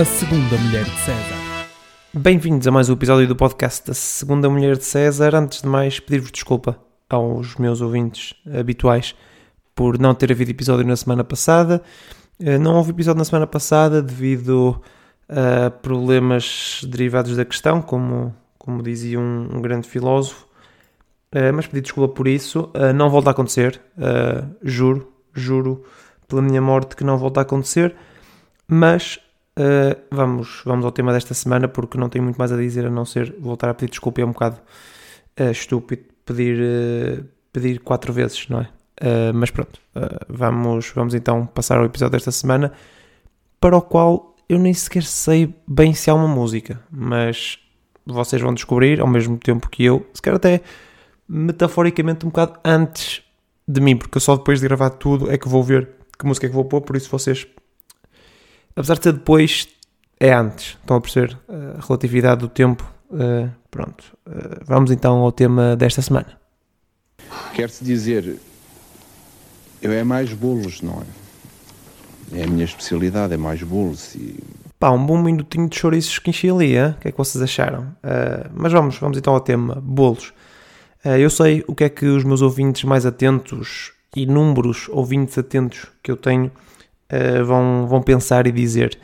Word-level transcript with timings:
A 0.00 0.04
Segunda 0.04 0.56
Mulher 0.56 0.84
de 0.84 0.98
César. 1.00 1.36
Bem-vindos 2.14 2.66
a 2.66 2.70
mais 2.70 2.88
um 2.88 2.94
episódio 2.94 3.28
do 3.28 3.36
podcast 3.36 3.86
da 3.86 3.92
Segunda 3.92 4.48
Mulher 4.48 4.78
de 4.78 4.84
César. 4.84 5.34
Antes 5.34 5.60
de 5.60 5.68
mais, 5.68 6.00
pedir-vos 6.00 6.32
desculpa 6.32 6.78
aos 7.08 7.56
meus 7.56 7.82
ouvintes 7.82 8.34
habituais 8.58 9.14
por 9.74 9.98
não 9.98 10.14
ter 10.14 10.32
havido 10.32 10.50
episódio 10.50 10.86
na 10.86 10.96
semana 10.96 11.22
passada. 11.22 11.82
Eh, 12.38 12.56
Não 12.56 12.76
houve 12.76 12.92
episódio 12.92 13.18
na 13.18 13.24
semana 13.24 13.46
passada 13.46 14.00
devido 14.00 14.80
a 15.28 15.68
problemas 15.70 16.80
derivados 16.88 17.36
da 17.36 17.44
questão, 17.44 17.82
como, 17.82 18.34
como 18.58 18.82
dizia 18.82 19.20
um, 19.20 19.48
um 19.56 19.60
grande 19.60 19.86
filósofo. 19.86 20.46
Eh, 21.30 21.52
Mas 21.52 21.66
pedi 21.66 21.82
desculpa 21.82 22.14
por 22.14 22.26
isso. 22.26 22.70
Eh, 22.72 22.92
Não 22.94 23.10
volta 23.10 23.28
a 23.30 23.32
acontecer. 23.32 23.78
Juro, 24.62 25.12
juro 25.34 25.84
pela 26.26 26.40
minha 26.40 26.62
morte 26.62 26.96
que 26.96 27.04
não 27.04 27.18
volta 27.18 27.40
a 27.40 27.42
acontecer. 27.42 27.94
Mas 28.66 29.18
Uh, 29.60 30.00
vamos, 30.10 30.62
vamos 30.64 30.86
ao 30.86 30.90
tema 30.90 31.12
desta 31.12 31.34
semana 31.34 31.68
porque 31.68 31.98
não 31.98 32.08
tenho 32.08 32.24
muito 32.24 32.38
mais 32.38 32.50
a 32.50 32.56
dizer 32.56 32.86
a 32.86 32.90
não 32.90 33.04
ser 33.04 33.34
voltar 33.38 33.68
a 33.68 33.74
pedir 33.74 33.90
desculpa. 33.90 34.22
É 34.22 34.24
um 34.24 34.32
bocado 34.32 34.58
uh, 35.38 35.50
estúpido 35.50 36.04
pedir, 36.24 36.58
uh, 36.58 37.24
pedir 37.52 37.80
quatro 37.80 38.10
vezes, 38.10 38.48
não 38.48 38.60
é? 38.60 38.68
Mas 39.34 39.50
pronto, 39.50 39.80
vamos, 40.28 40.92
vamos 40.94 41.14
então 41.14 41.46
passar 41.46 41.78
ao 41.78 41.86
episódio 41.86 42.12
desta 42.12 42.30
semana 42.30 42.70
para 43.58 43.74
o 43.74 43.80
qual 43.80 44.36
eu 44.46 44.58
nem 44.58 44.74
sequer 44.74 45.04
sei 45.04 45.54
bem 45.66 45.94
se 45.94 46.10
há 46.10 46.14
uma 46.14 46.28
música, 46.28 46.78
mas 46.90 47.58
vocês 48.04 48.42
vão 48.42 48.52
descobrir 48.52 49.00
ao 49.00 49.06
mesmo 49.06 49.38
tempo 49.38 49.70
que 49.70 49.84
eu, 49.84 50.06
se 50.12 50.20
calhar 50.20 50.36
até 50.36 50.60
metaforicamente 51.26 52.26
um 52.26 52.28
bocado 52.28 52.60
antes 52.62 53.22
de 53.66 53.80
mim, 53.80 53.96
porque 53.96 54.18
eu 54.18 54.20
só 54.20 54.36
depois 54.36 54.60
de 54.60 54.66
gravar 54.66 54.90
tudo 54.90 55.32
é 55.32 55.38
que 55.38 55.48
vou 55.48 55.62
ver 55.62 55.88
que 56.18 56.26
música 56.26 56.46
é 56.46 56.50
que 56.50 56.54
vou 56.54 56.66
pôr, 56.66 56.82
por 56.82 56.94
isso 56.94 57.08
vocês 57.10 57.46
apesar 58.74 58.96
de 58.96 59.04
ser 59.04 59.12
depois, 59.12 59.68
é 60.18 60.32
antes. 60.32 60.76
Estão 60.80 60.96
a 60.96 61.00
perceber 61.00 61.38
a 61.48 61.80
relatividade 61.84 62.40
do 62.40 62.48
tempo. 62.48 62.84
Uh, 63.10 63.50
pronto. 63.70 64.16
Uh, 64.26 64.64
vamos 64.64 64.90
então 64.90 65.18
ao 65.18 65.32
tema 65.32 65.74
desta 65.74 66.02
semana. 66.02 66.38
Quer-se 67.54 67.82
dizer, 67.82 68.38
eu 69.82 69.92
é 69.92 70.04
mais 70.04 70.32
bolos, 70.32 70.82
não 70.82 71.02
é? 71.02 72.40
É 72.40 72.44
a 72.44 72.46
minha 72.46 72.64
especialidade, 72.64 73.34
é 73.34 73.36
mais 73.36 73.62
bolos. 73.62 74.14
E 74.14 74.38
Pá, 74.78 74.90
um 74.90 75.04
bom 75.04 75.20
minutinho 75.20 75.68
de 75.68 75.76
chouriços 75.76 76.18
que 76.18 76.30
enchi 76.30 76.48
ali, 76.48 76.76
hein? 76.76 76.94
o 76.96 77.00
que 77.00 77.08
é 77.08 77.12
que 77.12 77.18
vocês 77.18 77.42
acharam? 77.42 77.82
Uh, 78.04 78.48
mas 78.54 78.72
vamos, 78.72 78.96
vamos 78.98 79.18
então 79.18 79.34
ao 79.34 79.40
tema, 79.40 79.74
bolos. 79.74 80.32
Eu 81.02 81.30
sei 81.30 81.64
o 81.66 81.74
que 81.74 81.84
é 81.84 81.88
que 81.88 82.04
os 82.04 82.24
meus 82.24 82.42
ouvintes 82.42 82.84
mais 82.84 83.06
atentos, 83.06 83.90
inúmeros 84.14 84.86
ouvintes 84.90 85.38
atentos 85.38 85.86
que 86.02 86.10
eu 86.10 86.16
tenho, 86.16 86.52
uh, 87.10 87.44
vão, 87.44 87.86
vão 87.86 88.02
pensar 88.02 88.46
e 88.46 88.52
dizer. 88.52 88.98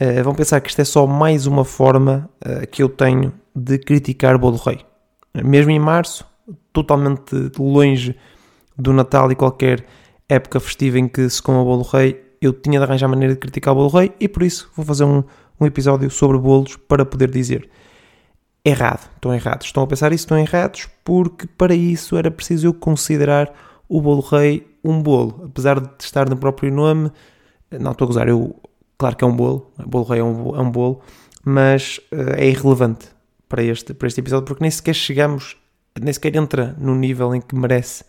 Uh, 0.00 0.22
vão 0.24 0.34
pensar 0.34 0.60
que 0.60 0.68
isto 0.68 0.80
é 0.80 0.84
só 0.84 1.06
mais 1.06 1.46
uma 1.46 1.64
forma 1.64 2.28
uh, 2.44 2.66
que 2.66 2.82
eu 2.82 2.88
tenho 2.88 3.32
de 3.54 3.78
criticar 3.78 4.38
Bolo 4.38 4.56
Rei. 4.56 4.80
Mesmo 5.44 5.70
em 5.70 5.78
março, 5.78 6.24
totalmente 6.72 7.34
longe 7.58 8.16
do 8.76 8.92
Natal 8.92 9.30
e 9.30 9.34
qualquer 9.34 9.84
época 10.28 10.58
festiva 10.58 10.98
em 10.98 11.08
que 11.08 11.28
se 11.28 11.42
coma 11.42 11.62
Bolo 11.62 11.82
Rei, 11.82 12.22
eu 12.40 12.52
tinha 12.52 12.78
de 12.78 12.84
arranjar 12.84 13.08
maneira 13.08 13.34
de 13.34 13.40
criticar 13.40 13.72
o 13.72 13.76
Bolo 13.76 13.88
Rei 13.88 14.12
e 14.18 14.28
por 14.28 14.42
isso 14.42 14.70
vou 14.74 14.84
fazer 14.84 15.04
um, 15.04 15.22
um 15.60 15.66
episódio 15.66 16.10
sobre 16.10 16.38
bolos 16.38 16.76
para 16.76 17.04
poder 17.04 17.30
dizer 17.30 17.68
errado, 18.64 19.10
estão 19.14 19.34
errados. 19.34 19.66
Estão 19.66 19.82
a 19.82 19.86
pensar 19.86 20.12
isso, 20.12 20.24
estão 20.24 20.38
errados, 20.38 20.88
porque 21.04 21.46
para 21.46 21.74
isso 21.74 22.16
era 22.16 22.30
preciso 22.30 22.68
eu 22.68 22.74
considerar 22.74 23.52
o 23.88 24.00
Bolo 24.00 24.22
Rei 24.22 24.66
um 24.82 25.02
bolo. 25.02 25.42
Apesar 25.44 25.80
de 25.80 25.90
estar 26.00 26.28
no 26.28 26.36
próprio 26.36 26.72
nome, 26.72 27.10
não 27.78 27.92
estou 27.92 28.06
a 28.06 28.08
gozar, 28.08 28.28
eu, 28.28 28.54
claro 28.98 29.16
que 29.16 29.24
é 29.24 29.26
um 29.26 29.34
bolo, 29.34 29.72
Bolo 29.86 30.04
Rei 30.04 30.20
é 30.20 30.24
um, 30.24 30.56
é 30.56 30.60
um 30.60 30.70
bolo, 30.70 31.00
mas 31.44 31.98
uh, 32.12 32.34
é 32.36 32.48
irrelevante 32.48 33.08
para 33.48 33.62
este, 33.62 33.94
para 33.94 34.08
este 34.08 34.20
episódio, 34.20 34.46
porque 34.46 34.62
nem 34.62 34.70
sequer 34.70 34.94
chegamos, 34.94 35.56
nem 36.00 36.12
sequer 36.12 36.34
entra 36.36 36.74
no 36.78 36.94
nível 36.94 37.34
em 37.34 37.40
que 37.40 37.54
merece 37.54 38.04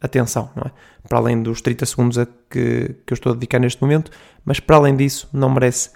atenção, 0.00 0.50
não 0.54 0.64
é? 0.64 0.72
Para 1.08 1.18
além 1.18 1.42
dos 1.42 1.60
30 1.60 1.86
segundos 1.86 2.18
a 2.18 2.26
que, 2.26 2.96
que 3.06 3.12
eu 3.12 3.14
estou 3.14 3.32
a 3.32 3.34
dedicar 3.34 3.58
neste 3.58 3.80
momento, 3.80 4.10
mas 4.44 4.60
para 4.60 4.76
além 4.76 4.96
disso 4.96 5.28
não 5.32 5.50
merece 5.50 5.90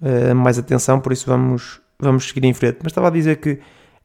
uh, 0.00 0.34
mais 0.34 0.58
atenção, 0.58 1.00
por 1.00 1.12
isso 1.12 1.26
vamos, 1.26 1.80
vamos 1.98 2.28
seguir 2.28 2.44
em 2.44 2.54
frente. 2.54 2.78
Mas 2.82 2.92
estava 2.92 3.08
a 3.08 3.10
dizer 3.10 3.36
que 3.36 3.58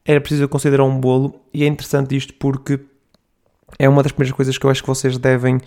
era 0.06 0.20
preciso 0.20 0.48
considerar 0.48 0.84
um 0.84 1.00
bolo, 1.00 1.40
e 1.54 1.64
é 1.64 1.68
interessante 1.68 2.16
isto 2.16 2.34
porque 2.36 2.80
é 3.78 3.88
uma 3.88 4.04
das 4.04 4.12
primeiras 4.12 4.36
coisas 4.36 4.58
que 4.58 4.66
eu 4.66 4.70
acho 4.70 4.82
que 4.82 4.88
vocês 4.88 5.18
devem, 5.18 5.60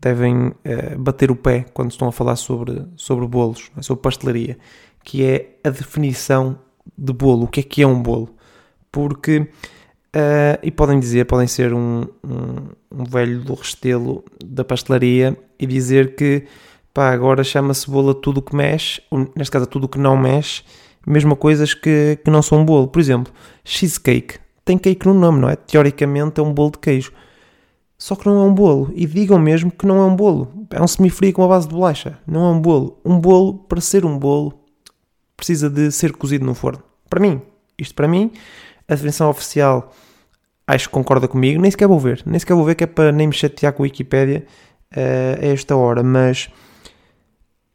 devem 0.00 0.48
uh, 0.48 0.98
bater 0.98 1.30
o 1.30 1.36
pé 1.36 1.66
quando 1.74 1.90
estão 1.90 2.08
a 2.08 2.12
falar 2.12 2.36
sobre, 2.36 2.86
sobre 2.96 3.26
bolos, 3.26 3.70
sobre 3.80 4.02
pastelaria, 4.02 4.58
que 5.04 5.24
é 5.24 5.58
a 5.62 5.70
definição 5.70 6.58
de 6.96 7.12
bolo. 7.12 7.44
O 7.44 7.48
que 7.48 7.60
é 7.60 7.62
que 7.62 7.82
é 7.82 7.86
um 7.86 8.02
bolo? 8.02 8.34
Porque, 8.90 9.38
uh, 9.38 10.58
e 10.62 10.70
podem 10.70 10.98
dizer, 10.98 11.26
podem 11.26 11.46
ser 11.46 11.74
um, 11.74 12.06
um, 12.24 13.00
um, 13.00 13.04
velho 13.04 13.40
do 13.40 13.54
restelo 13.54 14.24
da 14.44 14.64
pastelaria 14.64 15.36
e 15.58 15.66
dizer 15.66 16.14
que 16.14 16.44
pá, 16.94 17.10
agora 17.10 17.44
chama-se 17.44 17.88
bolo 17.88 18.10
a 18.10 18.14
tudo 18.14 18.38
o 18.38 18.42
que 18.42 18.56
mexe, 18.56 19.02
neste 19.36 19.52
caso 19.52 19.64
a 19.64 19.68
tudo 19.68 19.88
que 19.88 19.98
não 19.98 20.16
mexe, 20.16 20.62
mesmo 21.06 21.34
a 21.34 21.36
coisas 21.36 21.74
que, 21.74 22.18
que 22.24 22.30
não 22.30 22.42
são 22.42 22.60
um 22.60 22.64
bolo. 22.64 22.88
Por 22.88 23.00
exemplo, 23.00 23.32
cheesecake. 23.64 24.38
Tem 24.64 24.78
cake 24.78 25.06
no 25.06 25.14
nome, 25.14 25.40
não 25.40 25.48
é? 25.48 25.56
Teoricamente 25.56 26.40
é 26.40 26.42
um 26.42 26.52
bolo 26.52 26.72
de 26.72 26.78
queijo. 26.78 27.12
Só 28.00 28.16
que 28.16 28.26
não 28.26 28.40
é 28.40 28.44
um 28.46 28.54
bolo. 28.54 28.90
E 28.94 29.06
digam 29.06 29.38
mesmo 29.38 29.70
que 29.70 29.86
não 29.86 29.98
é 29.98 30.06
um 30.06 30.16
bolo. 30.16 30.66
É 30.70 30.82
um 30.82 30.88
semifrio 30.88 31.34
com 31.34 31.42
uma 31.42 31.48
base 31.48 31.68
de 31.68 31.74
bolacha. 31.74 32.18
Não 32.26 32.46
é 32.46 32.50
um 32.50 32.58
bolo. 32.58 32.98
Um 33.04 33.20
bolo, 33.20 33.58
para 33.68 33.78
ser 33.78 34.06
um 34.06 34.18
bolo, 34.18 34.54
precisa 35.36 35.68
de 35.68 35.92
ser 35.92 36.12
cozido 36.12 36.46
no 36.46 36.54
forno. 36.54 36.82
Para 37.10 37.20
mim. 37.20 37.42
Isto 37.78 37.94
para 37.94 38.08
mim. 38.08 38.32
A 38.88 38.94
definição 38.94 39.28
oficial 39.28 39.92
acho 40.66 40.88
que 40.88 40.94
concorda 40.94 41.28
comigo. 41.28 41.60
Nem 41.60 41.70
sequer 41.70 41.86
vou 41.86 42.00
ver. 42.00 42.22
Nem 42.24 42.38
sequer 42.38 42.54
vou 42.54 42.64
ver 42.64 42.74
que 42.74 42.84
é 42.84 42.86
para 42.86 43.12
nem 43.12 43.26
me 43.26 43.34
chatear 43.34 43.74
com 43.74 43.82
a 43.82 43.84
Wikipédia 43.84 44.46
uh, 44.96 45.44
a 45.44 45.46
esta 45.48 45.76
hora. 45.76 46.02
Mas 46.02 46.48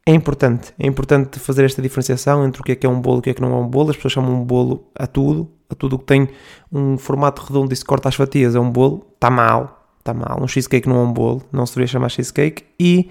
é 0.04 0.12
importante. 0.12 0.74
É 0.76 0.88
importante 0.88 1.38
fazer 1.38 1.64
esta 1.64 1.80
diferenciação 1.80 2.44
entre 2.44 2.60
o 2.62 2.64
que 2.64 2.72
é 2.72 2.74
que 2.74 2.84
é 2.84 2.90
um 2.90 3.00
bolo 3.00 3.18
e 3.18 3.20
o 3.20 3.22
que 3.22 3.30
é 3.30 3.34
que 3.34 3.40
não 3.40 3.52
é 3.52 3.60
um 3.60 3.68
bolo. 3.68 3.90
As 3.90 3.96
pessoas 3.96 4.14
chamam 4.14 4.34
um 4.34 4.44
bolo 4.44 4.90
a 4.92 5.06
tudo. 5.06 5.52
A 5.70 5.74
tudo 5.76 6.00
que 6.00 6.04
tem 6.04 6.28
um 6.72 6.98
formato 6.98 7.42
redondo 7.42 7.72
e 7.72 7.76
se 7.76 7.84
corta 7.84 8.08
as 8.08 8.16
fatias 8.16 8.56
é 8.56 8.60
um 8.60 8.72
bolo. 8.72 9.06
Está 9.14 9.30
mal 9.30 9.75
está 10.06 10.14
mal. 10.14 10.38
Um 10.42 10.48
cheesecake 10.48 10.88
não 10.88 10.96
é 10.96 11.00
um 11.00 11.12
bolo, 11.12 11.42
não 11.52 11.66
se 11.66 11.72
deveria 11.72 11.92
chamar 11.92 12.08
cheesecake. 12.08 12.64
E 12.78 13.10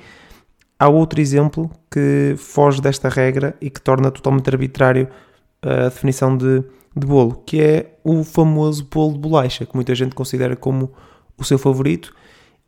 há 0.79 0.88
outro 0.88 1.19
exemplo 1.19 1.69
que 1.91 2.35
foge 2.38 2.81
desta 2.81 3.09
regra 3.09 3.56
e 3.61 3.69
que 3.69 3.81
torna 3.81 4.11
totalmente 4.11 4.50
arbitrário 4.50 5.07
a 5.61 5.89
definição 5.89 6.38
de, 6.38 6.63
de 6.95 7.07
bolo, 7.07 7.41
que 7.45 7.61
é 7.61 7.97
o 8.03 8.23
famoso 8.23 8.88
bolo 8.89 9.13
de 9.13 9.19
bolacha, 9.19 9.66
que 9.66 9.75
muita 9.75 9.95
gente 9.95 10.16
considera 10.16 10.55
como 10.55 10.91
o 11.38 11.44
seu 11.44 11.57
favorito 11.57 12.13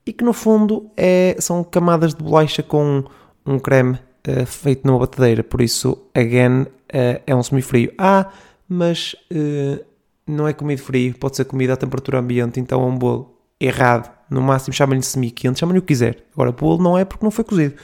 e 0.05 0.13
que 0.13 0.23
no 0.23 0.33
fundo 0.33 0.89
é, 0.95 1.35
são 1.39 1.63
camadas 1.63 2.13
de 2.13 2.23
bolacha 2.23 2.63
com 2.63 3.03
um 3.45 3.59
creme 3.59 3.99
uh, 4.27 4.45
feito 4.45 4.85
numa 4.85 4.99
batedeira. 4.99 5.43
Por 5.43 5.61
isso, 5.61 5.97
again, 6.13 6.61
uh, 6.61 7.21
é 7.25 7.35
um 7.35 7.43
semifrio. 7.43 7.93
Ah, 7.97 8.29
mas 8.67 9.15
uh, 9.31 9.83
não 10.25 10.47
é 10.47 10.53
comido 10.53 10.81
frio, 10.81 11.15
pode 11.17 11.35
ser 11.35 11.45
comida 11.45 11.73
à 11.73 11.77
temperatura 11.77 12.19
ambiente, 12.19 12.59
então 12.59 12.81
é 12.81 12.85
um 12.85 12.97
bolo 12.97 13.37
errado. 13.59 14.16
No 14.29 14.41
máximo 14.41 14.73
chamem-lhe 14.73 15.03
semi-quente, 15.03 15.59
chamem-lhe 15.59 15.79
o 15.79 15.81
que 15.81 15.89
quiser. 15.89 16.23
Agora, 16.33 16.51
bolo 16.51 16.81
não 16.81 16.97
é 16.97 17.05
porque 17.05 17.25
não 17.25 17.31
foi 17.31 17.43
cozido. 17.43 17.75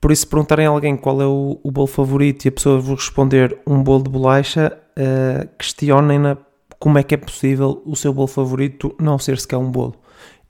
Por 0.00 0.12
isso, 0.12 0.22
se 0.22 0.28
perguntarem 0.28 0.66
a 0.66 0.70
alguém 0.70 0.96
qual 0.96 1.20
é 1.20 1.26
o, 1.26 1.58
o 1.62 1.70
bolo 1.70 1.86
favorito 1.86 2.44
e 2.44 2.48
a 2.48 2.52
pessoa 2.52 2.78
vos 2.78 3.00
responder 3.00 3.58
um 3.66 3.82
bolo 3.82 4.04
de 4.04 4.10
bolacha, 4.10 4.76
uh, 4.96 5.48
questionem-na 5.58 6.36
como 6.78 6.98
é 6.98 7.02
que 7.02 7.14
é 7.14 7.18
possível 7.18 7.82
o 7.84 7.96
seu 7.96 8.12
bolo 8.12 8.28
favorito 8.28 8.94
não 9.00 9.18
ser 9.18 9.38
sequer 9.38 9.56
um 9.56 9.70
bolo. 9.70 9.94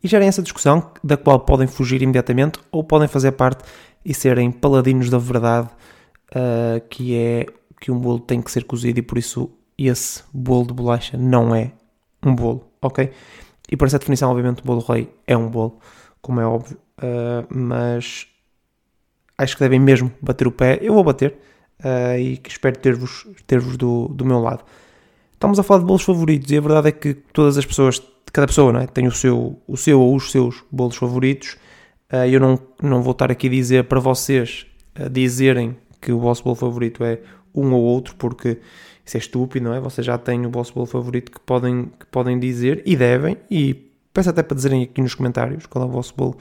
E 0.03 0.09
gerem 0.09 0.29
essa 0.29 0.43
discussão, 0.43 0.91
da 1.03 1.17
qual 1.17 1.41
podem 1.41 1.67
fugir 1.67 2.03
imediatamente 2.03 2.59
ou 2.71 2.85
podem 2.85 3.09
fazer 3.09 3.33
parte 3.33 3.65
e 4.05 4.13
serem 4.13 4.51
paladinos 4.51 5.11
da 5.11 5.19
verdade, 5.19 5.69
uh, 6.33 6.81
que 6.89 7.17
é 7.17 7.47
que 7.81 7.91
um 7.91 7.99
bolo 7.99 8.21
tem 8.21 8.41
que 8.41 8.51
ser 8.51 8.65
cozido 8.65 8.99
e 8.99 9.03
por 9.03 9.19
isso 9.19 9.51
esse 9.79 10.23
bolo 10.33 10.67
de 10.67 10.75
bolacha 10.75 11.17
não 11.17 11.55
é 11.55 11.73
um 12.25 12.35
bolo, 12.35 12.65
ok? 12.81 13.11
E 13.71 13.77
por 13.77 13.87
essa 13.87 13.99
definição, 13.99 14.31
obviamente, 14.31 14.63
o 14.63 14.65
bolo 14.65 14.81
rei 14.81 15.13
é 15.27 15.37
um 15.37 15.49
bolo, 15.49 15.79
como 16.21 16.41
é 16.41 16.47
óbvio, 16.47 16.79
uh, 16.99 17.47
mas 17.51 18.27
acho 19.37 19.57
que 19.57 19.63
devem 19.63 19.81
mesmo 19.81 20.13
bater 20.21 20.47
o 20.47 20.53
pé. 20.53 20.79
Eu 20.81 20.95
vou 20.95 21.05
bater 21.05 21.39
uh, 21.81 22.19
e 22.19 22.41
espero 22.47 22.79
ter-vos 22.79 23.27
ter 23.47 23.61
-vos 23.61 23.77
do, 23.77 24.09
do 24.09 24.25
meu 24.25 24.41
lado. 24.41 24.65
Estamos 25.35 25.59
a 25.59 25.63
falar 25.63 25.81
de 25.81 25.87
bolos 25.87 26.03
favoritos 26.03 26.51
e 26.51 26.57
a 26.57 26.61
verdade 26.61 26.89
é 26.89 26.93
que 26.93 27.15
todas 27.15 27.59
as 27.59 27.67
pessoas, 27.67 28.01
cada 28.33 28.47
pessoa 28.47 28.73
não 28.73 28.81
é? 28.81 28.87
tem 28.87 29.07
o 29.07 29.13
seu, 29.13 29.61
o 29.67 29.77
seu 29.77 30.01
ou 30.01 30.15
os 30.15 30.31
seus 30.31 30.65
bolos 30.71 30.97
favoritos. 30.97 31.57
Uh, 32.13 32.27
eu 32.27 32.41
não, 32.41 32.59
não 32.81 33.03
vou 33.03 33.13
estar 33.13 33.31
aqui 33.31 33.49
a 33.49 33.51
dizer 33.51 33.85
para 33.85 34.01
vocês 34.01 34.67
dizerem 35.11 35.77
que 36.01 36.11
o 36.11 36.19
vosso 36.19 36.43
bolo 36.43 36.57
favorito 36.57 37.05
é 37.05 37.21
um 37.57 37.73
ou 37.73 37.83
outro, 37.83 38.15
porque 38.17 38.59
isso 39.05 39.17
é 39.17 39.21
estúpido, 39.21 39.69
não 39.69 39.75
é? 39.75 39.81
Vocês 39.81 40.07
já 40.07 40.19
têm 40.19 40.45
o 40.47 40.51
vosso 40.51 40.75
bolo 40.75 40.87
favorito 40.87 41.33
que 41.33 41.41
podem, 41.41 41.91
que 41.99 42.07
podem 42.07 42.39
dizer 42.39 42.83
e 42.85 42.97
devem, 42.97 43.37
e 43.51 43.75
peço 44.13 44.31
até 44.31 44.43
para 44.43 44.55
dizerem 44.55 44.83
aqui 44.83 45.01
nos 45.01 45.15
comentários 45.15 45.67
qual 45.67 45.85
é 45.85 45.89
o 45.89 45.91
vosso 45.91 46.15
bolo 46.17 46.37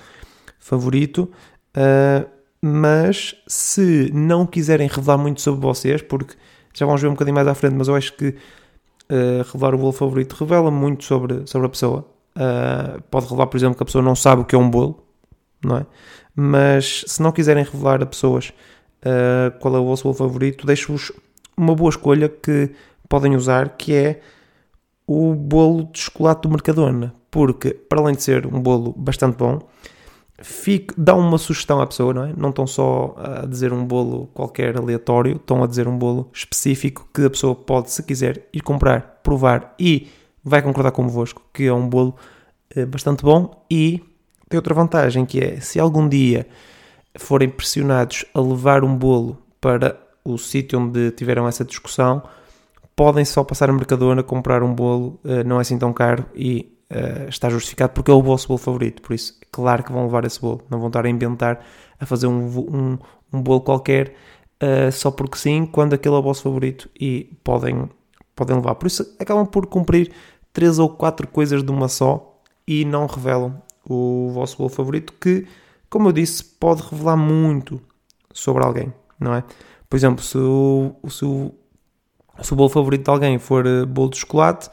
favorito. 0.59 1.29
Uh, 1.77 2.27
mas 2.61 3.35
se 3.47 4.09
não 4.11 4.47
quiserem 4.47 4.87
revelar 4.87 5.17
muito 5.17 5.41
sobre 5.41 5.61
vocês, 5.61 6.01
porque 6.01 6.33
já 6.73 6.85
vamos 6.85 7.01
ver 7.01 7.07
um 7.07 7.11
bocadinho 7.11 7.35
mais 7.35 7.47
à 7.47 7.53
frente, 7.53 7.75
mas 7.75 7.87
eu 7.87 7.95
acho 7.95 8.13
que 8.13 8.29
uh, 8.29 9.43
revelar 9.53 9.75
o 9.75 9.77
bolo 9.77 9.91
favorito 9.91 10.33
revela 10.33 10.71
muito 10.71 11.03
sobre, 11.03 11.45
sobre 11.45 11.67
a 11.67 11.69
pessoa. 11.69 12.05
Uh, 12.35 13.01
pode 13.11 13.25
revelar, 13.27 13.47
por 13.47 13.57
exemplo, 13.57 13.77
que 13.77 13.83
a 13.83 13.85
pessoa 13.85 14.03
não 14.03 14.15
sabe 14.15 14.41
o 14.41 14.45
que 14.45 14.55
é 14.55 14.57
um 14.57 14.69
bolo, 14.69 15.03
não 15.63 15.77
é? 15.77 15.85
Mas 16.35 17.05
se 17.07 17.21
não 17.21 17.31
quiserem 17.31 17.63
revelar 17.63 18.01
a 18.01 18.05
pessoas 18.05 18.51
uh, 19.05 19.57
qual 19.59 19.75
é 19.75 19.79
o 19.79 19.85
vosso 19.85 20.11
favorito, 20.13 20.65
deixo-vos 20.65 21.11
uma 21.55 21.75
boa 21.75 21.89
escolha 21.89 22.27
que 22.27 22.71
podem 23.07 23.35
usar, 23.35 23.69
que 23.77 23.93
é 23.93 24.21
o 25.07 25.33
bolo 25.33 25.89
de 25.91 25.99
chocolate 25.99 26.41
do 26.41 26.49
Mercadona, 26.49 27.13
porque 27.29 27.73
para 27.73 28.01
além 28.01 28.15
de 28.15 28.23
ser 28.23 28.45
um 28.47 28.59
bolo 28.59 28.93
bastante 28.97 29.37
bom, 29.37 29.59
dá 30.97 31.15
uma 31.15 31.37
sugestão 31.37 31.79
à 31.79 31.87
pessoa, 31.87 32.13
não 32.13 32.23
é? 32.23 32.33
Não 32.35 32.49
estão 32.49 32.67
só 32.67 33.15
a 33.17 33.45
dizer 33.45 33.71
um 33.71 33.85
bolo 33.85 34.27
qualquer 34.33 34.77
aleatório, 34.77 35.35
estão 35.35 35.63
a 35.63 35.67
dizer 35.67 35.87
um 35.87 35.97
bolo 35.97 36.29
específico 36.33 37.07
que 37.13 37.23
a 37.25 37.29
pessoa 37.29 37.55
pode, 37.55 37.91
se 37.91 38.03
quiser, 38.03 38.47
ir 38.51 38.61
comprar, 38.61 39.19
provar 39.23 39.73
e 39.79 40.07
vai 40.43 40.61
concordar 40.61 40.91
convosco 40.91 41.41
que 41.53 41.65
é 41.65 41.73
um 41.73 41.87
bolo 41.87 42.15
eh, 42.75 42.85
bastante 42.85 43.23
bom 43.23 43.65
e 43.71 44.03
tem 44.49 44.57
outra 44.57 44.73
vantagem 44.73 45.25
que 45.25 45.39
é 45.39 45.59
se 45.59 45.79
algum 45.79 46.07
dia 46.07 46.45
forem 47.17 47.49
pressionados 47.49 48.25
a 48.33 48.39
levar 48.39 48.83
um 48.83 48.95
bolo 48.95 49.37
para 49.59 49.99
o 50.23 50.37
sítio 50.37 50.79
onde 50.79 51.11
tiveram 51.11 51.47
essa 51.47 51.63
discussão, 51.63 52.23
podem 52.95 53.25
só 53.25 53.43
passar 53.43 53.69
a 53.69 53.73
Mercadona, 53.73 54.23
comprar 54.23 54.63
um 54.63 54.73
bolo, 54.73 55.19
eh, 55.23 55.43
não 55.43 55.57
é 55.57 55.61
assim 55.61 55.77
tão 55.77 55.93
caro 55.93 56.25
e 56.33 56.75
uh, 56.91 57.29
está 57.29 57.49
justificado 57.49 57.93
porque 57.93 58.09
é 58.09 58.13
o 58.13 58.21
vosso 58.21 58.47
bolo 58.47 58.57
favorito. 58.57 59.01
Por 59.01 59.13
isso, 59.13 59.37
claro 59.51 59.83
que 59.83 59.91
vão 59.91 60.05
levar 60.05 60.25
esse 60.25 60.39
bolo. 60.39 60.61
Não 60.69 60.79
vão 60.79 60.87
estar 60.87 61.05
a 61.05 61.09
inventar, 61.09 61.63
a 61.99 62.05
fazer 62.05 62.27
um, 62.27 62.45
um, 62.45 62.97
um 63.33 63.41
bolo 63.41 63.61
qualquer 63.61 64.15
uh, 64.63 64.91
só 64.91 65.11
porque 65.11 65.37
sim, 65.37 65.65
quando 65.65 65.93
aquele 65.93 66.15
é 66.15 66.17
o 66.17 66.21
vosso 66.21 66.43
favorito 66.43 66.89
e 66.99 67.37
podem, 67.43 67.89
podem 68.35 68.55
levar. 68.55 68.75
Por 68.75 68.87
isso, 68.87 69.15
acabam 69.19 69.45
por 69.45 69.67
cumprir 69.67 70.11
três 70.53 70.79
ou 70.79 70.89
quatro 70.89 71.27
coisas 71.27 71.63
de 71.63 71.71
uma 71.71 71.87
só 71.87 72.41
e 72.67 72.85
não 72.85 73.05
revelam 73.05 73.61
o 73.87 74.31
vosso 74.33 74.57
bolo 74.57 74.69
favorito, 74.69 75.13
que, 75.13 75.45
como 75.89 76.09
eu 76.09 76.11
disse, 76.11 76.43
pode 76.43 76.81
revelar 76.81 77.17
muito 77.17 77.81
sobre 78.33 78.63
alguém, 78.63 78.93
não 79.19 79.33
é? 79.33 79.43
Por 79.89 79.95
exemplo, 79.95 80.23
se 80.23 80.37
o, 80.37 80.95
se 81.07 81.25
o, 81.25 81.53
se 82.41 82.53
o 82.53 82.55
bolo 82.55 82.69
favorito 82.69 83.03
de 83.05 83.09
alguém 83.09 83.39
for 83.39 83.65
eh, 83.65 83.85
bolo 83.85 84.09
de 84.09 84.17
chocolate, 84.17 84.69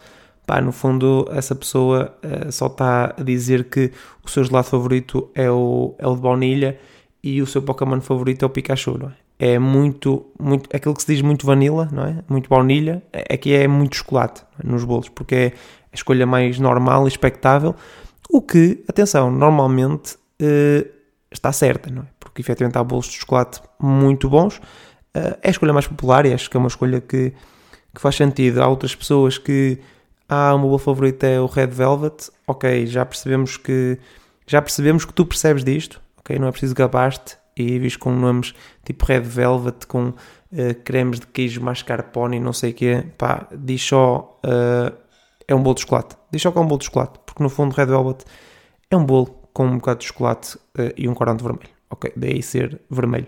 pá, 0.46 0.60
no 0.60 0.72
fundo 0.72 1.28
essa 1.30 1.54
pessoa 1.54 2.16
uh, 2.24 2.50
só 2.50 2.66
está 2.66 3.14
a 3.16 3.22
dizer 3.22 3.64
que 3.64 3.92
o 4.24 4.28
seu 4.28 4.42
gelado 4.44 4.66
favorito 4.66 5.30
é 5.34 5.50
o, 5.50 5.94
é 5.98 6.06
o 6.06 6.14
de 6.14 6.20
baunilha 6.20 6.78
e 7.22 7.40
o 7.40 7.46
seu 7.46 7.62
Pokémon 7.62 8.00
favorito 8.00 8.44
é 8.44 8.46
o 8.46 8.50
Pikachu, 8.50 8.98
não 8.98 9.08
é? 9.08 9.12
É 9.38 9.58
muito, 9.58 10.26
muito, 10.38 10.68
aquilo 10.74 10.94
que 10.94 11.02
se 11.02 11.12
diz 11.14 11.22
muito 11.22 11.44
vanilla, 11.44 11.88
não 11.90 12.04
é? 12.04 12.22
Muito 12.28 12.48
baunilha, 12.48 13.02
é 13.12 13.36
que 13.36 13.52
é 13.52 13.66
muito 13.66 13.96
chocolate 13.96 14.42
é? 14.62 14.66
nos 14.66 14.84
bolos, 14.84 15.08
porque 15.08 15.34
é 15.34 15.46
a 15.92 15.94
escolha 15.94 16.26
mais 16.26 16.58
normal 16.60 17.06
e 17.06 17.08
expectável, 17.08 17.74
o 18.30 18.40
que, 18.40 18.84
atenção, 18.88 19.30
normalmente 19.30 20.14
uh, 20.14 20.88
está 21.32 21.52
certa, 21.52 21.90
não 21.90 22.02
é? 22.02 22.06
Porque 22.18 22.40
efetivamente 22.40 22.78
há 22.78 22.84
bolos 22.84 23.06
de 23.06 23.12
chocolate 23.12 23.60
muito 23.80 24.28
bons, 24.28 24.56
uh, 24.56 25.38
é 25.42 25.48
a 25.48 25.50
escolha 25.50 25.72
mais 25.72 25.86
popular 25.86 26.26
e 26.26 26.32
acho 26.32 26.50
que 26.50 26.56
é 26.56 26.60
uma 26.60 26.68
escolha 26.68 27.00
que, 27.00 27.32
que 27.94 28.00
faz 28.00 28.16
sentido. 28.16 28.62
Há 28.62 28.68
outras 28.68 28.94
pessoas 28.94 29.38
que 29.38 29.80
ah, 30.28 30.54
o 30.54 30.58
meu 30.58 30.68
bolo 30.68 30.78
favorito 30.78 31.24
é 31.24 31.38
o 31.38 31.46
Red 31.46 31.66
Velvet. 31.66 32.30
Ok, 32.46 32.86
já 32.86 33.04
percebemos 33.04 33.58
que 33.58 33.98
já 34.46 34.62
percebemos 34.62 35.04
que 35.04 35.12
tu 35.12 35.26
percebes 35.26 35.62
disto. 35.62 36.00
Ok, 36.18 36.38
não 36.38 36.48
é 36.48 36.50
preciso 36.50 36.74
gabar-te 36.74 37.36
e 37.54 37.78
vis 37.78 37.96
com 37.96 38.10
nomes 38.12 38.54
tipo 38.82 39.04
Red 39.04 39.20
Velvet, 39.20 39.86
com 39.86 40.08
uh, 40.08 40.14
cremes 40.84 41.20
de 41.20 41.26
queijo 41.26 41.60
mascarpone 41.60 42.38
e 42.38 42.40
não 42.40 42.54
sei 42.54 42.70
o 42.70 42.74
quê. 42.74 43.04
Pá, 43.18 43.46
diz 43.52 43.82
só 43.82 44.40
uh, 44.42 44.96
é 45.46 45.54
um 45.54 45.62
bolo 45.62 45.74
de 45.74 45.82
chocolate. 45.82 46.16
Diz 46.30 46.40
só 46.40 46.50
que 46.50 46.56
é 46.56 46.60
um 46.62 46.66
bolo 46.66 46.78
de 46.78 46.86
chocolate, 46.86 47.18
porque 47.26 47.42
no 47.42 47.50
fundo 47.50 47.74
Red 47.74 47.86
Velvet 47.86 48.24
é 48.90 48.96
um 48.96 49.04
bolo 49.04 49.41
com 49.52 49.66
um 49.66 49.76
bocado 49.78 50.00
de 50.00 50.06
chocolate 50.06 50.56
uh, 50.56 50.92
e 50.96 51.08
um 51.08 51.14
corante 51.14 51.42
vermelho. 51.42 51.70
Ok, 51.90 52.12
daí 52.16 52.42
ser 52.42 52.80
vermelho. 52.90 53.26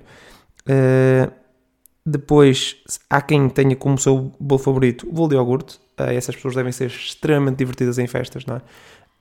depois, 2.05 2.77
há 3.11 3.21
quem 3.21 3.49
tenha 3.49 3.77
como 3.77 3.99
seu 3.99 4.33
bolo 4.41 4.59
favorito 4.59 5.07
o 5.07 5.13
bolo 5.13 5.29
de 5.29 5.35
iogurte 5.35 5.79
uh, 6.01 6.05
essas 6.05 6.35
pessoas 6.35 6.55
devem 6.55 6.73
ser 6.73 6.87
extremamente 6.87 7.59
divertidas 7.59 7.99
em 7.99 8.07
festas, 8.07 8.47
não 8.47 8.57
é? 8.57 8.59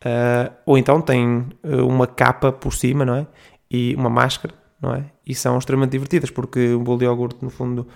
Uh, 0.05 0.53
ou 0.65 0.77
então 0.77 1.01
têm 1.01 1.47
uma 1.63 2.07
capa 2.07 2.51
por 2.51 2.73
cima, 2.73 3.05
não 3.05 3.15
é? 3.15 3.27
E 3.69 3.95
uma 3.95 4.09
máscara, 4.09 4.53
não 4.81 4.94
é? 4.94 5.05
E 5.25 5.33
são 5.33 5.57
extremamente 5.57 5.91
divertidas, 5.91 6.29
porque 6.29 6.73
um 6.73 6.83
bolo 6.83 7.00
de 7.00 7.05
iogurte, 7.05 7.44
no 7.44 7.50
fundo, 7.50 7.88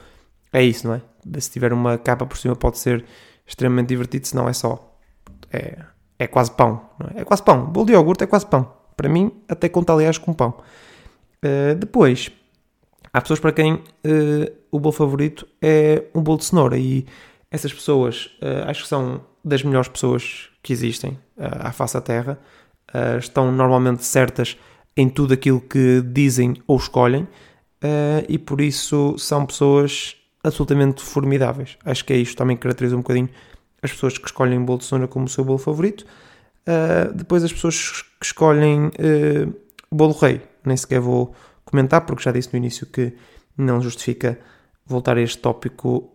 é 0.52 0.64
isso, 0.64 0.88
não 0.88 0.96
é? 0.96 1.02
Se 1.40 1.52
tiver 1.52 1.74
uma 1.74 1.98
capa 1.98 2.26
por 2.26 2.38
cima, 2.38 2.56
pode 2.56 2.78
ser 2.78 3.06
extremamente 3.46 3.88
divertido, 3.88 4.28
se 4.28 4.36
não 4.36 4.48
é 4.48 4.54
só. 4.54 4.98
É, 5.52 5.80
é 6.20 6.28
quase 6.28 6.52
pão, 6.52 6.90
não 7.00 7.10
é? 7.16 7.22
É 7.22 7.26
quase 7.26 7.44
pão. 7.44 7.64
O 7.64 7.68
bolo 7.68 7.86
de 7.86 7.94
iogurte 7.94 8.24
é 8.24 8.28
quase 8.28 8.46
pão. 8.46 8.77
Para 8.98 9.08
mim, 9.08 9.32
até 9.48 9.70
conta, 9.70 9.94
aliás, 9.94 10.18
com 10.18 10.34
pão. 10.34 10.56
Uh, 11.46 11.76
depois, 11.76 12.32
há 13.14 13.22
pessoas 13.22 13.40
para 13.40 13.52
quem 13.52 13.76
uh, 13.76 13.82
o 14.72 14.80
bolo 14.80 14.92
favorito 14.92 15.48
é 15.62 16.06
um 16.16 16.22
bolo 16.22 16.40
de 16.40 16.46
cenoura 16.46 16.78
e 16.80 17.06
essas 17.52 17.72
pessoas 17.72 18.26
uh, 18.42 18.68
acho 18.68 18.82
que 18.82 18.90
são 18.90 19.22
das 19.46 19.62
melhores 19.62 19.88
pessoas 19.88 20.50
que 20.62 20.74
existem 20.74 21.18
à 21.38 21.72
face 21.72 21.94
da 21.94 22.02
Terra. 22.02 22.38
Estão 23.18 23.50
normalmente 23.50 24.04
certas 24.04 24.58
em 24.98 25.08
tudo 25.08 25.34
aquilo 25.34 25.62
que 25.62 26.02
dizem 26.02 26.56
ou 26.68 26.76
escolhem 26.76 27.26
e 28.28 28.38
por 28.38 28.60
isso 28.60 29.18
são 29.18 29.46
pessoas 29.46 30.18
absolutamente 30.44 31.02
formidáveis. 31.02 31.78
Acho 31.86 32.04
que 32.04 32.12
é 32.12 32.18
isto 32.18 32.36
também 32.36 32.58
que 32.58 32.64
caracteriza 32.64 32.98
um 32.98 33.00
bocadinho 33.00 33.30
as 33.82 33.94
pessoas 33.94 34.18
que 34.18 34.26
escolhem 34.26 34.62
bolo 34.62 34.80
de 34.80 34.86
cenoura 34.86 35.08
como 35.08 35.24
o 35.24 35.30
seu 35.30 35.46
bolo 35.46 35.60
favorito. 35.60 36.06
Depois 37.16 37.44
as 37.44 37.54
pessoas 37.54 38.04
que 38.20 38.26
escolhem 38.26 38.92
bolo 39.92 40.14
rei, 40.14 40.42
nem 40.66 40.76
sequer 40.76 41.00
vou 41.00 41.34
comentar 41.64 42.02
porque 42.02 42.24
já 42.24 42.32
disse 42.32 42.50
no 42.52 42.58
início 42.58 42.86
que 42.86 43.16
não 43.58 43.82
justifica 43.82 44.38
voltar 44.86 45.18
a 45.18 45.22
este 45.22 45.38
tópico 45.38 46.14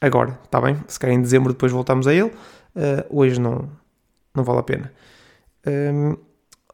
agora, 0.00 0.38
está 0.44 0.60
bem? 0.60 0.76
Se 0.86 0.98
calhar 0.98 1.16
em 1.16 1.22
dezembro 1.22 1.52
depois 1.52 1.72
voltamos 1.72 2.06
a 2.06 2.14
ele. 2.14 2.30
Uh, 2.76 3.04
hoje 3.10 3.40
não, 3.40 3.68
não 4.34 4.44
vale 4.44 4.60
a 4.60 4.62
pena. 4.62 4.92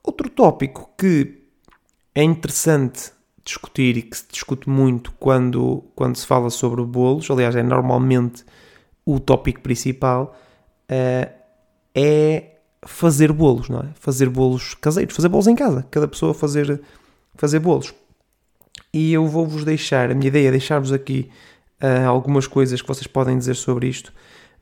Outro 0.02 0.28
tópico 0.30 0.90
que 0.96 1.42
é 2.14 2.22
interessante 2.22 3.10
discutir 3.44 3.96
e 3.96 4.02
que 4.02 4.16
se 4.16 4.26
discute 4.30 4.68
muito 4.68 5.12
quando, 5.18 5.84
quando 5.94 6.16
se 6.16 6.26
fala 6.26 6.50
sobre 6.50 6.82
bolos, 6.84 7.30
aliás, 7.30 7.54
é 7.54 7.62
normalmente 7.62 8.44
o 9.04 9.20
tópico 9.20 9.60
principal, 9.60 10.36
uh, 10.90 11.32
é 11.94 12.55
fazer 12.86 13.32
bolos, 13.32 13.68
não 13.68 13.80
é? 13.80 13.88
Fazer 13.94 14.28
bolos 14.28 14.74
caseiros, 14.74 15.14
fazer 15.14 15.28
bolos 15.28 15.46
em 15.46 15.54
casa, 15.54 15.86
cada 15.90 16.08
pessoa 16.08 16.32
fazer, 16.32 16.80
fazer 17.34 17.58
bolos. 17.58 17.92
E 18.92 19.12
eu 19.12 19.26
vou-vos 19.26 19.64
deixar, 19.64 20.10
a 20.10 20.14
minha 20.14 20.28
ideia 20.28 20.48
é 20.48 20.50
deixar-vos 20.50 20.92
aqui 20.92 21.30
uh, 21.82 22.08
algumas 22.08 22.46
coisas 22.46 22.80
que 22.80 22.88
vocês 22.88 23.06
podem 23.06 23.36
dizer 23.36 23.54
sobre 23.54 23.88
isto, 23.88 24.12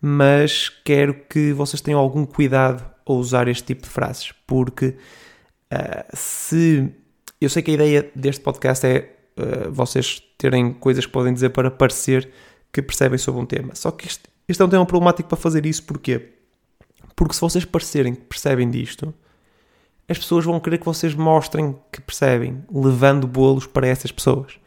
mas 0.00 0.68
quero 0.84 1.14
que 1.28 1.52
vocês 1.52 1.80
tenham 1.80 2.00
algum 2.00 2.24
cuidado 2.26 2.84
ao 3.06 3.16
usar 3.16 3.48
este 3.48 3.64
tipo 3.64 3.82
de 3.82 3.88
frases, 3.88 4.32
porque 4.46 4.96
uh, 5.72 6.16
se. 6.16 6.90
Eu 7.40 7.50
sei 7.50 7.62
que 7.62 7.72
a 7.72 7.74
ideia 7.74 8.10
deste 8.14 8.40
podcast 8.42 8.86
é 8.86 9.16
uh, 9.38 9.70
vocês 9.70 10.22
terem 10.38 10.72
coisas 10.72 11.04
que 11.04 11.12
podem 11.12 11.32
dizer 11.32 11.50
para 11.50 11.70
parecer 11.70 12.30
que 12.72 12.80
percebem 12.80 13.18
sobre 13.18 13.40
um 13.40 13.46
tema. 13.46 13.74
Só 13.74 13.90
que 13.90 14.06
este, 14.06 14.24
este 14.48 14.62
é 14.62 14.64
um 14.64 14.68
tema 14.68 14.86
problemático 14.86 15.28
para 15.28 15.36
fazer 15.36 15.66
isso, 15.66 15.84
porquê? 15.84 16.33
Porque 17.16 17.34
se 17.34 17.40
vocês 17.40 17.64
parecerem 17.64 18.14
que 18.14 18.22
percebem 18.22 18.68
disto, 18.70 19.14
as 20.08 20.18
pessoas 20.18 20.44
vão 20.44 20.60
querer 20.60 20.78
que 20.78 20.84
vocês 20.84 21.14
mostrem 21.14 21.76
que 21.90 22.00
percebem, 22.00 22.62
levando 22.72 23.26
bolos 23.26 23.66
para 23.66 23.86
essas 23.86 24.12
pessoas 24.12 24.58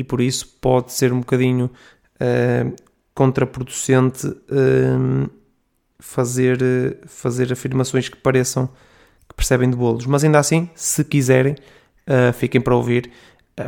e 0.00 0.04
por 0.04 0.20
isso 0.20 0.56
pode 0.60 0.92
ser 0.92 1.12
um 1.12 1.20
bocadinho 1.20 1.66
uh, 1.66 2.74
contraproducente 3.14 4.26
uh, 4.26 5.30
fazer, 5.98 6.58
fazer 7.06 7.52
afirmações 7.52 8.08
que 8.08 8.16
pareçam 8.16 8.68
que 9.28 9.34
percebem 9.34 9.70
de 9.70 9.76
bolos. 9.76 10.06
Mas 10.06 10.24
ainda 10.24 10.38
assim, 10.38 10.70
se 10.74 11.04
quiserem, 11.04 11.52
uh, 11.52 12.32
fiquem 12.32 12.60
para 12.60 12.74
ouvir, 12.74 13.10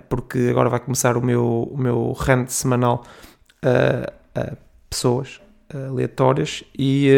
porque 0.09 0.49
agora 0.51 0.71
vai 0.71 0.81
começar 0.81 1.17
o 1.17 1.23
meu, 1.23 1.69
o 1.71 1.77
meu 1.77 2.13
rant 2.13 2.49
semanal 2.49 3.05
a 4.35 4.57
pessoas 4.89 5.39
aleatórias 5.91 6.65
e 6.77 7.11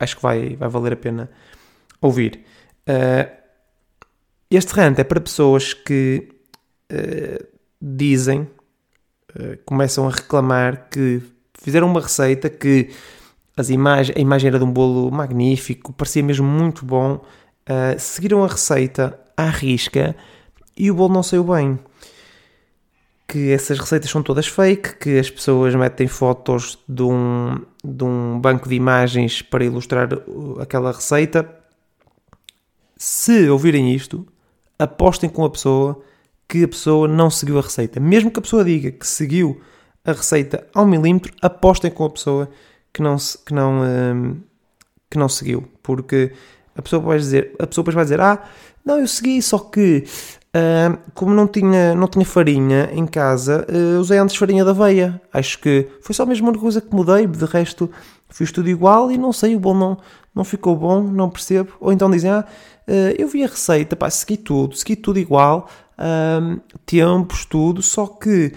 acho 0.00 0.16
que 0.16 0.22
vai, 0.22 0.56
vai 0.56 0.68
valer 0.68 0.94
a 0.94 0.96
pena 0.96 1.30
ouvir. 2.00 2.44
este 4.50 4.72
rant 4.72 4.98
é 4.98 5.04
para 5.04 5.20
pessoas 5.20 5.74
que 5.74 6.28
dizem, 7.80 8.42
uh, 8.42 9.56
começam 9.64 10.06
a 10.06 10.10
reclamar 10.10 10.88
que 10.90 11.22
fizeram 11.54 11.86
uma 11.86 12.00
receita 12.00 12.50
que 12.50 12.90
as 13.56 13.70
imagens, 13.70 14.16
a 14.16 14.20
imagem 14.20 14.48
era 14.48 14.58
de 14.58 14.64
um 14.64 14.70
bolo 14.70 15.10
magnífico, 15.10 15.92
parecia 15.92 16.22
mesmo 16.22 16.46
muito 16.46 16.84
bom, 16.84 17.14
uh, 17.14 17.98
seguiram 17.98 18.44
a 18.44 18.48
receita 18.48 19.18
à 19.36 19.48
risca 19.48 20.14
e 20.76 20.90
o 20.90 20.94
bolo 20.94 21.14
não 21.14 21.22
saiu 21.22 21.44
bem. 21.44 21.78
Que 23.30 23.52
essas 23.52 23.78
receitas 23.78 24.10
são 24.10 24.24
todas 24.24 24.48
fake, 24.48 24.96
que 24.96 25.18
as 25.18 25.30
pessoas 25.30 25.72
metem 25.76 26.08
fotos 26.08 26.76
de 26.88 27.02
um, 27.02 27.64
de 27.84 28.02
um 28.02 28.40
banco 28.40 28.68
de 28.68 28.74
imagens 28.74 29.40
para 29.40 29.64
ilustrar 29.64 30.08
aquela 30.60 30.90
receita. 30.90 31.48
Se 32.96 33.48
ouvirem 33.48 33.94
isto, 33.94 34.26
apostem 34.76 35.30
com 35.30 35.44
a 35.44 35.50
pessoa 35.50 36.02
que 36.48 36.64
a 36.64 36.68
pessoa 36.68 37.06
não 37.06 37.30
seguiu 37.30 37.56
a 37.60 37.62
receita. 37.62 38.00
Mesmo 38.00 38.32
que 38.32 38.40
a 38.40 38.42
pessoa 38.42 38.64
diga 38.64 38.90
que 38.90 39.06
seguiu 39.06 39.60
a 40.04 40.10
receita 40.10 40.66
ao 40.74 40.84
milímetro, 40.84 41.32
apostem 41.40 41.90
com 41.92 42.04
a 42.06 42.10
pessoa 42.10 42.50
que 42.92 43.00
não, 43.00 43.16
que 43.16 43.54
não, 43.54 43.82
hum, 43.82 44.40
que 45.08 45.16
não 45.16 45.28
seguiu. 45.28 45.68
Porque 45.84 46.32
a 46.74 46.82
pessoa, 46.82 47.00
vai 47.00 47.18
dizer, 47.18 47.54
a 47.60 47.66
pessoa 47.68 47.84
depois 47.84 47.94
vai 47.94 48.04
dizer: 48.04 48.20
Ah, 48.20 48.42
não, 48.84 48.98
eu 48.98 49.06
segui, 49.06 49.40
só 49.40 49.58
que 49.58 50.04
uh, 50.54 50.98
como 51.14 51.34
não 51.34 51.46
tinha, 51.46 51.94
não 51.94 52.06
tinha 52.06 52.24
farinha 52.24 52.90
em 52.92 53.06
casa, 53.06 53.66
uh, 53.68 54.00
usei 54.00 54.18
antes 54.18 54.36
farinha 54.36 54.64
da 54.64 54.70
aveia. 54.70 55.20
Acho 55.32 55.58
que 55.58 55.88
foi 56.02 56.14
só 56.14 56.24
a 56.24 56.26
mesma 56.26 56.52
coisa 56.56 56.80
que 56.80 56.94
mudei, 56.94 57.26
de 57.26 57.44
resto 57.44 57.90
fiz 58.28 58.52
tudo 58.52 58.68
igual 58.68 59.10
e 59.10 59.18
não 59.18 59.32
sei, 59.32 59.56
o 59.56 59.60
bom 59.60 59.74
não, 59.74 59.98
não 60.34 60.44
ficou 60.44 60.76
bom, 60.76 61.02
não 61.02 61.28
percebo. 61.28 61.72
Ou 61.80 61.92
então 61.92 62.10
dizem: 62.10 62.30
Ah, 62.30 62.44
uh, 62.88 62.92
eu 63.18 63.28
vi 63.28 63.44
a 63.44 63.48
receita, 63.48 63.96
pá, 63.96 64.10
segui 64.10 64.36
tudo, 64.36 64.76
segui 64.76 64.96
tudo 64.96 65.18
igual, 65.18 65.68
tempos, 66.86 67.44
tudo, 67.44 67.82
só 67.82 68.06
que 68.06 68.52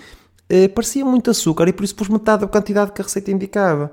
parecia 0.73 1.03
muito 1.03 1.29
açúcar 1.31 1.67
e 1.67 1.73
por 1.73 1.83
isso 1.83 1.95
pus 1.95 2.07
metade 2.07 2.41
da 2.41 2.47
quantidade 2.47 2.91
que 2.91 3.01
a 3.01 3.03
receita 3.03 3.31
indicava. 3.31 3.91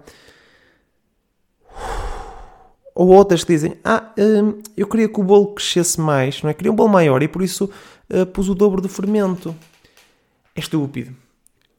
Ou 3.00 3.08
outras 3.08 3.42
que 3.42 3.54
dizem, 3.54 3.78
ah, 3.82 4.12
hum, 4.18 4.58
eu 4.76 4.86
queria 4.86 5.08
que 5.08 5.18
o 5.18 5.24
bolo 5.24 5.54
crescesse 5.54 5.98
mais, 5.98 6.42
não 6.42 6.50
é? 6.50 6.52
Queria 6.52 6.70
um 6.70 6.76
bolo 6.76 6.90
maior 6.90 7.22
e 7.22 7.28
por 7.28 7.40
isso 7.40 7.70
uh, 8.10 8.26
pus 8.26 8.46
o 8.50 8.54
dobro 8.54 8.82
do 8.82 8.90
fermento. 8.90 9.56
É 10.54 10.60
estúpido. 10.60 11.16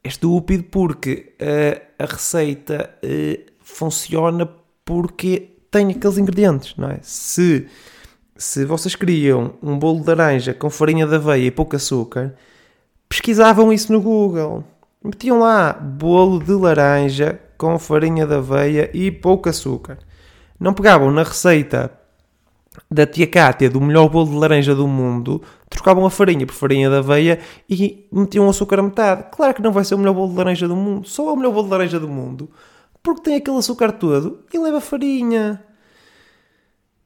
É 0.02 0.08
estúpido 0.08 0.64
porque 0.64 1.32
uh, 1.40 1.80
a 1.96 2.06
receita 2.06 2.90
uh, 3.04 3.52
funciona 3.60 4.50
porque 4.84 5.50
tem 5.70 5.92
aqueles 5.92 6.18
ingredientes, 6.18 6.74
não 6.76 6.90
é? 6.90 6.98
Se, 7.02 7.68
se 8.36 8.64
vocês 8.64 8.96
queriam 8.96 9.54
um 9.62 9.78
bolo 9.78 10.00
de 10.00 10.08
laranja 10.08 10.52
com 10.52 10.68
farinha 10.70 11.06
de 11.06 11.14
aveia 11.14 11.46
e 11.46 11.52
pouco 11.52 11.76
açúcar, 11.76 12.34
pesquisavam 13.08 13.72
isso 13.72 13.92
no 13.92 14.00
Google. 14.00 14.64
Metiam 15.04 15.38
lá 15.38 15.72
bolo 15.72 16.42
de 16.42 16.50
laranja 16.50 17.38
com 17.56 17.78
farinha 17.78 18.26
de 18.26 18.34
aveia 18.34 18.90
e 18.92 19.12
pouco 19.12 19.48
açúcar 19.48 19.98
não 20.62 20.72
pegavam 20.72 21.10
na 21.10 21.24
receita 21.24 21.90
da 22.90 23.04
tia 23.04 23.26
Cátia 23.26 23.68
do 23.68 23.80
melhor 23.80 24.08
bolo 24.08 24.30
de 24.30 24.36
laranja 24.36 24.74
do 24.74 24.86
mundo, 24.86 25.42
trocavam 25.68 26.06
a 26.06 26.10
farinha 26.10 26.46
por 26.46 26.54
farinha 26.54 26.88
de 26.88 26.96
aveia 26.96 27.40
e 27.68 28.06
metiam 28.12 28.48
açúcar 28.48 28.78
a 28.78 28.82
metade. 28.82 29.26
Claro 29.32 29.54
que 29.54 29.60
não 29.60 29.72
vai 29.72 29.84
ser 29.84 29.96
o 29.96 29.98
melhor 29.98 30.14
bolo 30.14 30.30
de 30.30 30.36
laranja 30.36 30.68
do 30.68 30.76
mundo, 30.76 31.06
só 31.08 31.28
é 31.28 31.32
o 31.32 31.36
melhor 31.36 31.52
bolo 31.52 31.64
de 31.64 31.70
laranja 31.70 31.98
do 31.98 32.08
mundo, 32.08 32.48
porque 33.02 33.22
tem 33.22 33.36
aquele 33.36 33.58
açúcar 33.58 33.92
todo 33.92 34.44
e 34.52 34.58
leva 34.58 34.80
farinha. 34.80 35.62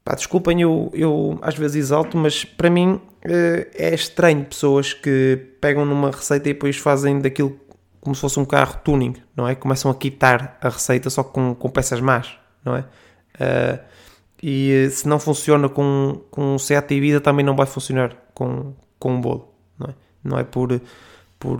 Pá, 0.04 0.14
desculpem, 0.14 0.60
eu, 0.60 0.90
eu 0.92 1.38
às 1.42 1.56
vezes 1.56 1.76
exalto, 1.76 2.16
mas 2.16 2.44
para 2.44 2.70
mim 2.70 3.00
eh, 3.24 3.68
é 3.74 3.94
estranho 3.94 4.44
pessoas 4.44 4.92
que 4.92 5.36
pegam 5.60 5.84
numa 5.84 6.10
receita 6.10 6.48
e 6.48 6.52
depois 6.52 6.76
fazem 6.76 7.18
daquilo 7.20 7.58
como 8.00 8.14
se 8.14 8.20
fosse 8.20 8.38
um 8.38 8.44
carro 8.44 8.78
tuning, 8.84 9.14
não 9.34 9.48
é? 9.48 9.56
Começam 9.56 9.90
a 9.90 9.94
quitar 9.94 10.56
a 10.60 10.68
receita 10.68 11.10
só 11.10 11.24
com, 11.24 11.56
com 11.56 11.68
peças 11.68 12.00
más, 12.00 12.38
não 12.64 12.76
é? 12.76 12.84
Uh, 13.40 13.78
e 14.42 14.88
se 14.90 15.08
não 15.08 15.18
funciona 15.18 15.68
com, 15.68 16.20
com 16.30 16.54
um 16.54 16.58
Seat 16.58 16.92
Ibiza, 16.92 17.20
também 17.20 17.44
não 17.44 17.56
vai 17.56 17.66
funcionar 17.66 18.14
com, 18.34 18.74
com 18.98 19.14
um 19.14 19.20
bolo. 19.20 19.54
Não 19.78 19.86
é, 19.88 19.94
não 20.22 20.38
é 20.38 20.44
por, 20.44 20.80
por, 21.38 21.58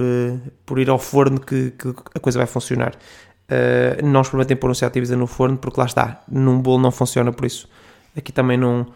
por 0.65 0.79
ir 0.79 0.91
ao 0.91 0.99
forno 0.99 1.41
que, 1.41 1.71
que 1.71 1.89
a 2.15 2.21
coisa 2.21 2.39
vai 2.39 2.47
funcionar. 2.47 2.95
Uh, 3.47 4.05
não 4.05 4.21
experimentem 4.21 4.57
pôr 4.57 4.71
um 4.71 4.75
Seat 4.75 4.97
Ibiza 4.97 5.17
no 5.17 5.27
forno, 5.27 5.57
porque 5.57 5.81
lá 5.81 5.87
está, 5.87 6.23
num 6.29 6.61
bolo 6.61 6.83
não 6.83 6.91
funciona, 6.91 7.33
por 7.33 7.47
isso 7.47 7.69
aqui 8.17 8.33
também 8.33 8.57
não, 8.57 8.87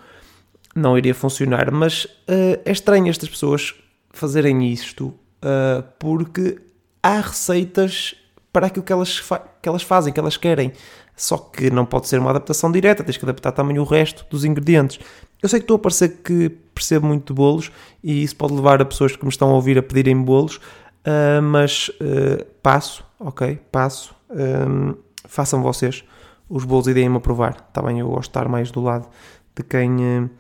não 0.74 0.98
iria 0.98 1.14
funcionar. 1.14 1.70
Mas 1.70 2.04
uh, 2.04 2.60
é 2.64 2.72
estranho 2.72 3.08
estas 3.08 3.28
pessoas 3.28 3.74
fazerem 4.10 4.72
isto, 4.72 5.06
uh, 5.06 5.82
porque 5.98 6.58
há 7.02 7.20
receitas 7.20 8.14
para 8.52 8.66
aquilo 8.66 8.84
que 8.84 8.92
elas, 8.92 9.20
que 9.62 9.68
elas 9.68 9.82
fazem, 9.82 10.12
que 10.12 10.20
elas 10.20 10.36
querem. 10.36 10.72
Só 11.20 11.36
que 11.36 11.70
não 11.70 11.84
pode 11.84 12.08
ser 12.08 12.18
uma 12.18 12.30
adaptação 12.30 12.72
direta, 12.72 13.04
tens 13.04 13.18
que 13.18 13.24
adaptar 13.26 13.52
também 13.52 13.78
o 13.78 13.84
resto 13.84 14.24
dos 14.30 14.42
ingredientes. 14.42 14.98
Eu 15.42 15.50
sei 15.50 15.60
que 15.60 15.64
estou 15.64 15.76
a 15.76 15.78
parecer 15.78 16.22
que 16.24 16.48
percebo 16.74 17.08
muito 17.08 17.26
de 17.26 17.36
bolos 17.36 17.70
e 18.02 18.22
isso 18.22 18.34
pode 18.36 18.54
levar 18.54 18.80
a 18.80 18.86
pessoas 18.86 19.14
que 19.14 19.22
me 19.22 19.28
estão 19.28 19.50
a 19.50 19.52
ouvir 19.52 19.76
a 19.76 19.82
pedirem 19.82 20.16
bolos, 20.16 20.56
uh, 20.56 21.42
mas 21.42 21.90
uh, 21.90 22.42
passo, 22.62 23.04
ok? 23.18 23.58
Passo. 23.70 24.14
Um, 24.30 24.94
façam 25.26 25.62
vocês 25.62 26.02
os 26.48 26.64
bolos 26.64 26.86
e 26.86 26.94
deem-me 26.94 27.18
a 27.18 27.20
provar. 27.20 27.66
Está 27.68 27.82
bem, 27.82 28.00
eu 28.00 28.08
gosto 28.08 28.22
de 28.22 28.28
estar 28.28 28.48
mais 28.48 28.70
do 28.70 28.80
lado 28.80 29.06
de 29.54 29.62
quem, 29.62 30.30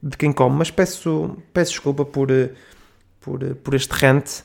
de 0.00 0.16
quem 0.16 0.32
come, 0.32 0.54
mas 0.54 0.70
peço, 0.70 1.36
peço 1.52 1.72
desculpa 1.72 2.04
por, 2.04 2.28
por, 3.20 3.44
por 3.56 3.74
este 3.74 3.92
rant, 3.92 4.42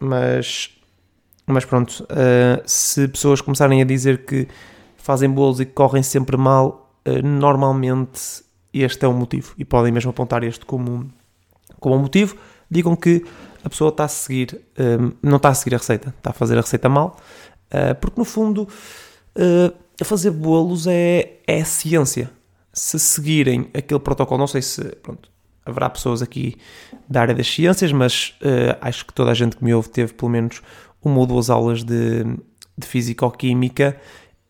mas 0.00 0.70
mas 1.52 1.64
pronto, 1.64 2.04
uh, 2.04 2.62
se 2.64 3.06
pessoas 3.08 3.40
começarem 3.40 3.80
a 3.82 3.84
dizer 3.84 4.24
que 4.24 4.48
fazem 4.96 5.28
bolos 5.28 5.60
e 5.60 5.66
que 5.66 5.72
correm 5.72 6.02
sempre 6.02 6.36
mal, 6.36 6.90
uh, 7.06 7.26
normalmente 7.26 8.42
este 8.72 9.04
é 9.04 9.08
o 9.08 9.12
motivo. 9.12 9.54
E 9.58 9.64
podem 9.64 9.92
mesmo 9.92 10.10
apontar 10.10 10.42
este 10.42 10.64
como, 10.64 11.10
como 11.78 11.98
motivo. 11.98 12.36
Digam 12.70 12.96
que 12.96 13.24
a 13.62 13.68
pessoa 13.68 13.90
está 13.90 14.04
a 14.04 14.08
seguir, 14.08 14.60
um, 14.78 15.08
eh, 15.08 15.12
não 15.22 15.36
está 15.36 15.50
a 15.50 15.54
seguir 15.54 15.74
a 15.74 15.78
receita, 15.78 16.08
está 16.16 16.30
a 16.30 16.32
fazer 16.32 16.56
a 16.56 16.62
receita 16.62 16.88
mal, 16.88 17.16
uh, 17.66 17.94
porque 18.00 18.18
no 18.18 18.24
fundo 18.24 18.66
fazer 20.02 20.30
bolos 20.30 20.86
é, 20.86 21.34
é 21.46 21.62
ciência. 21.64 22.30
Se 22.72 22.98
seguirem 22.98 23.68
aquele 23.74 24.00
protocolo, 24.00 24.38
não 24.38 24.46
sei 24.46 24.62
se 24.62 24.82
pronto, 25.02 25.30
haverá 25.64 25.88
pessoas 25.90 26.22
aqui 26.22 26.56
da 27.08 27.20
área 27.20 27.34
das 27.34 27.46
ciências, 27.46 27.92
mas 27.92 28.34
acho 28.80 29.06
que 29.06 29.14
toda 29.14 29.30
a 29.30 29.34
gente 29.34 29.56
que 29.56 29.64
me 29.64 29.72
ouve 29.72 29.88
teve 29.88 30.12
pelo 30.12 30.30
menos 30.30 30.60
uma 31.04 31.18
ou 31.18 31.26
duas 31.26 31.50
aulas 31.50 31.82
de, 31.82 32.24
de 32.76 32.86
físico-química 32.86 33.98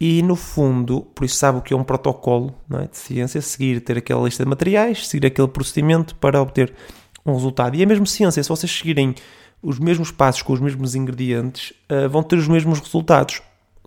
e 0.04 0.20
no 0.20 0.34
fundo, 0.34 1.02
por 1.14 1.24
isso 1.24 1.36
sabe 1.36 1.58
o 1.58 1.62
que 1.62 1.72
é 1.72 1.76
um 1.76 1.84
protocolo 1.84 2.52
é? 2.72 2.88
de 2.88 2.98
ciência, 2.98 3.40
seguir, 3.40 3.80
ter 3.80 3.98
aquela 3.98 4.24
lista 4.24 4.42
de 4.42 4.50
materiais, 4.50 5.06
seguir 5.06 5.28
aquele 5.28 5.46
procedimento 5.46 6.16
para 6.16 6.42
obter 6.42 6.74
um 7.24 7.32
resultado. 7.32 7.76
E 7.76 7.82
é 7.84 7.86
mesmo 7.86 8.04
ciência, 8.04 8.42
se 8.42 8.48
vocês 8.48 8.76
seguirem 8.76 9.14
os 9.62 9.78
mesmos 9.78 10.10
passos 10.10 10.42
com 10.42 10.52
os 10.54 10.58
mesmos 10.58 10.96
ingredientes, 10.96 11.72
uh, 11.88 12.08
vão 12.08 12.20
ter 12.20 12.34
os 12.34 12.48
mesmos 12.48 12.80
resultados. 12.80 13.42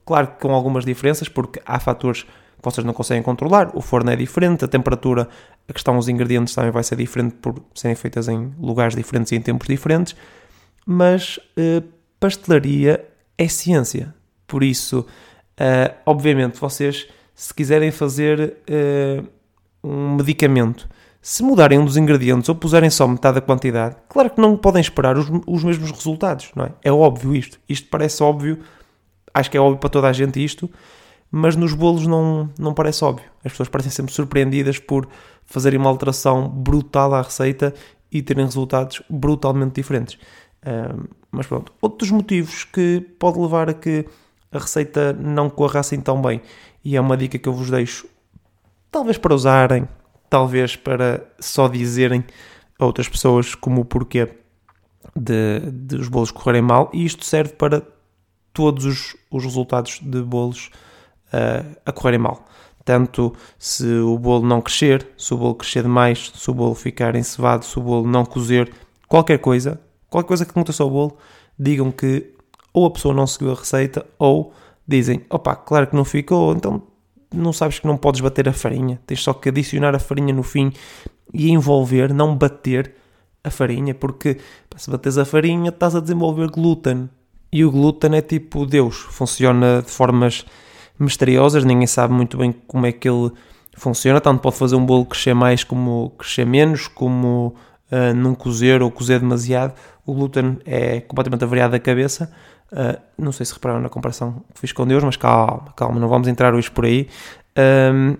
Claro 0.05 0.27
que 0.27 0.39
com 0.39 0.53
algumas 0.53 0.85
diferenças, 0.85 1.27
porque 1.27 1.61
há 1.65 1.81
fatores 1.81 2.23
que 2.23 2.29
vocês 2.63 2.85
não 2.85 2.93
conseguem 2.93 3.21
controlar, 3.21 3.71
o 3.75 3.81
forno 3.81 4.09
é 4.09 4.15
diferente, 4.15 4.63
a 4.63 4.69
temperatura, 4.69 5.27
a 5.67 5.73
questão 5.73 5.97
dos 5.97 6.07
ingredientes 6.07 6.55
também 6.55 6.71
vai 6.71 6.83
ser 6.83 6.95
diferente 6.95 7.35
por 7.41 7.61
serem 7.73 7.93
feitas 7.93 8.29
em 8.29 8.53
lugares 8.57 8.95
diferentes 8.95 9.33
e 9.33 9.35
em 9.35 9.41
tempos 9.41 9.67
diferentes, 9.67 10.15
mas 10.85 11.41
uh, 11.57 11.94
pastelaria 12.25 13.05
é 13.37 13.47
ciência. 13.47 14.13
Por 14.47 14.63
isso, 14.63 15.05
uh, 15.59 15.95
obviamente, 16.07 16.59
vocês, 16.59 17.07
se 17.35 17.53
quiserem 17.53 17.91
fazer 17.91 18.57
uh, 18.67 19.27
um 19.83 20.15
medicamento, 20.15 20.89
se 21.21 21.43
mudarem 21.43 21.77
um 21.77 21.85
dos 21.85 21.97
ingredientes 21.97 22.49
ou 22.49 22.55
puserem 22.55 22.89
só 22.89 23.07
metade 23.07 23.35
da 23.35 23.41
quantidade, 23.41 23.95
claro 24.09 24.31
que 24.31 24.41
não 24.41 24.57
podem 24.57 24.81
esperar 24.81 25.17
os, 25.17 25.27
os 25.45 25.63
mesmos 25.63 25.91
resultados, 25.91 26.49
não 26.55 26.65
é? 26.65 26.71
É 26.83 26.91
óbvio 26.91 27.35
isto. 27.35 27.59
Isto 27.69 27.89
parece 27.89 28.23
óbvio, 28.23 28.59
acho 29.31 29.51
que 29.51 29.57
é 29.57 29.59
óbvio 29.59 29.77
para 29.77 29.89
toda 29.89 30.07
a 30.07 30.13
gente 30.13 30.43
isto, 30.43 30.67
mas 31.29 31.55
nos 31.55 31.75
bolos 31.75 32.07
não, 32.07 32.49
não 32.57 32.73
parece 32.73 33.03
óbvio. 33.03 33.25
As 33.43 33.51
pessoas 33.51 33.69
parecem 33.69 33.91
sempre 33.91 34.13
surpreendidas 34.13 34.79
por 34.79 35.07
fazerem 35.45 35.79
uma 35.79 35.89
alteração 35.89 36.49
brutal 36.49 37.13
à 37.13 37.21
receita 37.21 37.71
e 38.11 38.23
terem 38.23 38.45
resultados 38.45 39.03
brutalmente 39.09 39.75
diferentes. 39.75 40.17
Mas 41.31 41.47
pronto, 41.47 41.73
outros 41.81 42.09
motivos 42.11 42.63
que 42.63 43.01
pode 43.19 43.39
levar 43.39 43.69
a 43.69 43.73
que 43.73 44.05
a 44.51 44.59
receita 44.59 45.13
não 45.13 45.49
corra 45.49 45.81
assim 45.81 45.99
tão 45.99 46.21
bem. 46.21 46.41
E 46.83 46.95
é 46.95 47.01
uma 47.01 47.17
dica 47.17 47.37
que 47.37 47.49
eu 47.49 47.53
vos 47.53 47.69
deixo, 47.69 48.07
talvez 48.91 49.17
para 49.17 49.33
usarem, 49.33 49.87
talvez 50.29 50.75
para 50.75 51.25
só 51.39 51.67
dizerem 51.67 52.23
a 52.79 52.85
outras 52.85 53.09
pessoas 53.09 53.55
como 53.55 53.81
o 53.81 53.85
porquê 53.85 54.29
de, 55.15 55.59
de 55.71 55.95
os 55.95 56.07
bolos 56.07 56.31
correrem 56.31 56.61
mal. 56.61 56.89
E 56.93 57.05
isto 57.05 57.25
serve 57.25 57.53
para 57.53 57.81
todos 58.53 58.85
os, 58.85 59.15
os 59.29 59.43
resultados 59.43 59.99
de 60.01 60.21
bolos 60.21 60.71
uh, 61.33 61.75
a 61.85 61.91
correrem 61.91 62.19
mal. 62.19 62.45
Tanto 62.85 63.33
se 63.57 63.85
o 63.85 64.17
bolo 64.17 64.45
não 64.45 64.61
crescer, 64.61 65.07
se 65.17 65.33
o 65.33 65.37
bolo 65.37 65.55
crescer 65.55 65.81
demais, 65.81 66.31
se 66.33 66.49
o 66.49 66.53
bolo 66.53 66.75
ficar 66.75 67.15
encevado, 67.15 67.65
se 67.65 67.77
o 67.79 67.81
bolo 67.81 68.07
não 68.07 68.23
cozer, 68.23 68.71
qualquer 69.07 69.39
coisa 69.39 69.81
qualquer 70.15 70.27
coisa 70.27 70.45
que 70.45 70.51
aconteça 70.51 70.83
ao 70.83 70.89
bolo, 70.89 71.17
digam 71.57 71.91
que 71.91 72.33
ou 72.73 72.85
a 72.85 72.91
pessoa 72.91 73.13
não 73.13 73.25
seguiu 73.27 73.51
a 73.51 73.55
receita 73.55 74.05
ou 74.17 74.53
dizem, 74.87 75.21
opa, 75.29 75.55
claro 75.55 75.87
que 75.87 75.95
não 75.95 76.05
ficou, 76.05 76.53
então 76.53 76.81
não 77.33 77.51
sabes 77.51 77.79
que 77.79 77.87
não 77.87 77.97
podes 77.97 78.21
bater 78.21 78.47
a 78.47 78.53
farinha, 78.53 78.99
tens 79.05 79.21
só 79.21 79.33
que 79.33 79.49
adicionar 79.49 79.95
a 79.95 79.99
farinha 79.99 80.33
no 80.33 80.43
fim 80.43 80.71
e 81.33 81.49
envolver, 81.51 82.13
não 82.13 82.35
bater 82.35 82.93
a 83.43 83.49
farinha, 83.49 83.93
porque 83.93 84.37
se 84.75 84.89
bateres 84.89 85.17
a 85.17 85.25
farinha 85.25 85.69
estás 85.69 85.95
a 85.95 85.99
desenvolver 85.99 86.49
glúten. 86.49 87.09
E 87.51 87.63
o 87.63 87.71
glúten 87.71 88.15
é 88.15 88.21
tipo 88.21 88.65
Deus, 88.65 88.95
funciona 88.95 89.81
de 89.81 89.89
formas 89.89 90.45
misteriosas, 90.99 91.63
ninguém 91.63 91.87
sabe 91.87 92.13
muito 92.13 92.37
bem 92.37 92.53
como 92.67 92.85
é 92.85 92.91
que 92.91 93.07
ele 93.07 93.31
funciona, 93.75 94.19
tanto 94.19 94.41
pode 94.41 94.55
fazer 94.55 94.75
um 94.75 94.85
bolo 94.85 95.05
crescer 95.05 95.33
mais 95.33 95.63
como 95.63 96.11
crescer 96.17 96.45
menos, 96.45 96.87
como 96.87 97.55
uh, 97.91 98.13
não 98.15 98.35
cozer 98.35 98.81
ou 98.81 98.91
cozer 98.91 99.19
demasiado. 99.19 99.73
O 100.05 100.13
glúten 100.13 100.59
é 100.65 101.01
completamente 101.01 101.43
avariado 101.43 101.71
da 101.71 101.79
cabeça. 101.79 102.31
Uh, 102.71 102.99
não 103.17 103.31
sei 103.31 103.45
se 103.45 103.53
repararam 103.53 103.81
na 103.81 103.89
comparação 103.89 104.43
que 104.53 104.59
fiz 104.59 104.71
com 104.71 104.85
Deus, 104.87 105.03
mas 105.03 105.15
calma, 105.15 105.71
calma, 105.75 105.99
não 105.99 106.07
vamos 106.07 106.27
entrar 106.27 106.53
hoje 106.53 106.69
por 106.69 106.85
aí. 106.85 107.07
Uh, 107.57 108.17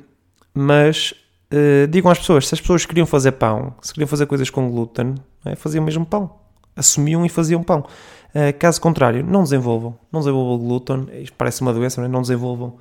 mas 0.53 1.13
uh, 1.51 1.87
digam 1.87 2.09
às 2.09 2.19
pessoas, 2.19 2.47
se 2.47 2.55
as 2.55 2.61
pessoas 2.61 2.85
queriam 2.85 3.05
fazer 3.05 3.33
pão, 3.33 3.73
se 3.81 3.93
queriam 3.93 4.07
fazer 4.07 4.25
coisas 4.25 4.49
com 4.49 4.69
glúten, 4.69 5.15
é, 5.43 5.55
faziam 5.55 5.83
mesmo 5.83 6.05
pão. 6.05 6.29
Assumiam 6.75 7.25
e 7.25 7.29
faziam 7.29 7.63
pão. 7.63 7.85
Uh, 8.33 8.57
caso 8.57 8.79
contrário, 8.79 9.25
não 9.25 9.43
desenvolvam. 9.43 9.97
Não 10.11 10.19
desenvolvam 10.19 10.57
glúten. 10.57 11.07
Isto 11.21 11.35
parece 11.37 11.61
uma 11.61 11.73
doença, 11.73 12.01
não, 12.01 12.07
é? 12.07 12.11
não 12.11 12.21
desenvolvam 12.21 12.75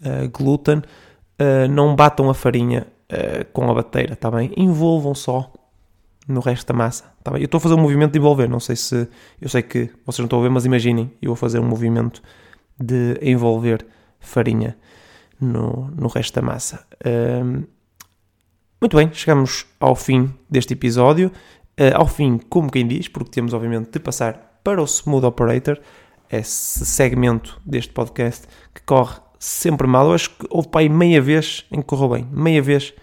uh, 0.00 0.28
glúten. 0.30 0.82
não 1.70 1.94
batam 1.94 2.30
a 2.30 2.34
farinha 2.34 2.86
com 3.52 3.70
a 3.70 3.74
bateira, 3.74 4.14
está 4.14 4.30
bem? 4.30 4.52
Envolvam 4.56 5.14
só 5.14 5.52
no 6.26 6.40
resto 6.40 6.66
da 6.66 6.74
massa. 6.74 7.04
Tá 7.22 7.30
bem? 7.30 7.40
Eu 7.40 7.46
estou 7.46 7.58
a 7.58 7.60
fazer 7.60 7.74
um 7.74 7.80
movimento 7.80 8.12
de 8.12 8.18
envolver, 8.18 8.48
não 8.48 8.60
sei 8.60 8.76
se. 8.76 9.08
Eu 9.40 9.48
sei 9.48 9.62
que 9.62 9.90
vocês 10.04 10.18
não 10.18 10.26
estão 10.26 10.40
a 10.40 10.42
ver, 10.42 10.50
mas 10.50 10.64
imaginem, 10.64 11.12
eu 11.20 11.28
vou 11.28 11.36
fazer 11.36 11.58
um 11.58 11.66
movimento 11.66 12.22
de 12.78 13.18
envolver 13.22 13.86
farinha 14.18 14.76
no, 15.40 15.90
no 15.96 16.08
resto 16.08 16.34
da 16.34 16.42
massa. 16.42 16.86
Um, 17.04 17.64
muito 18.80 18.96
bem, 18.96 19.10
chegamos 19.12 19.66
ao 19.80 19.94
fim 19.94 20.32
deste 20.50 20.72
episódio. 20.72 21.30
Uh, 21.78 21.96
ao 21.96 22.06
fim, 22.06 22.38
como 22.38 22.70
quem 22.70 22.86
diz, 22.86 23.08
porque 23.08 23.30
temos 23.30 23.52
obviamente 23.52 23.90
de 23.90 23.98
passar 23.98 24.60
para 24.62 24.80
o 24.80 24.84
Smooth 24.84 25.26
Operator, 25.26 25.78
esse 26.30 26.86
segmento 26.86 27.60
deste 27.64 27.92
podcast 27.92 28.46
que 28.72 28.82
corre 28.82 29.20
sempre 29.38 29.86
mal. 29.86 30.06
Eu 30.06 30.14
acho 30.14 30.30
que 30.30 30.46
houve 30.50 30.68
aí 30.74 30.88
meia 30.88 31.20
vez 31.20 31.64
em 31.70 31.80
que 31.80 31.86
correu 31.86 32.08
bem, 32.10 32.28
meia 32.30 32.62
vez 32.62 32.94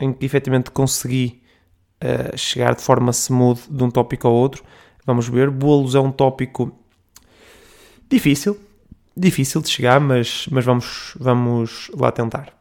em 0.00 0.12
que 0.12 0.24
efetivamente 0.24 0.70
consegui 0.70 1.41
uh, 2.02 2.36
chegar 2.36 2.74
de 2.74 2.82
forma 2.82 3.10
smooth 3.10 3.60
de 3.70 3.84
um 3.84 3.90
tópico 3.90 4.26
ao 4.26 4.34
outro. 4.34 4.64
Vamos 5.06 5.28
ver, 5.28 5.50
bolos 5.50 5.94
é 5.94 6.00
um 6.00 6.10
tópico 6.10 6.72
difícil, 8.08 8.58
difícil 9.16 9.60
de 9.62 9.68
chegar, 9.68 10.00
mas, 10.00 10.46
mas 10.50 10.64
vamos, 10.64 11.14
vamos 11.18 11.90
lá 11.96 12.12
tentar. 12.12 12.52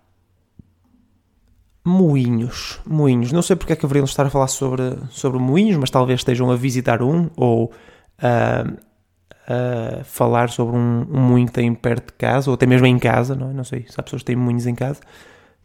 Moinhos, 1.83 2.79
moinhos. 2.85 3.31
Não 3.31 3.41
sei 3.41 3.55
porque 3.55 3.73
é 3.73 3.75
que 3.75 3.81
deveriam 3.81 4.05
estar 4.05 4.25
a 4.25 4.29
falar 4.29 4.47
sobre, 4.47 4.97
sobre 5.09 5.39
moinhos, 5.39 5.77
mas 5.77 5.89
talvez 5.89 6.19
estejam 6.19 6.49
a 6.51 6.55
visitar 6.55 7.01
um 7.01 7.29
ou 7.35 7.71
a, 8.19 8.63
a 9.47 10.03
falar 10.03 10.49
sobre 10.49 10.75
um, 10.75 11.07
um 11.09 11.19
moinho 11.19 11.47
que 11.47 11.53
têm 11.53 11.73
perto 11.73 12.07
de 12.07 12.13
casa, 12.13 12.49
ou 12.49 12.53
até 12.53 12.65
mesmo 12.65 12.85
em 12.85 12.99
casa, 12.99 13.35
não, 13.35 13.49
é? 13.49 13.53
não 13.53 13.63
sei 13.63 13.85
se 13.87 13.99
há 13.99 14.03
pessoas 14.03 14.21
que 14.21 14.27
têm 14.27 14.35
moinhos 14.35 14.67
em 14.67 14.75
casa, 14.75 15.01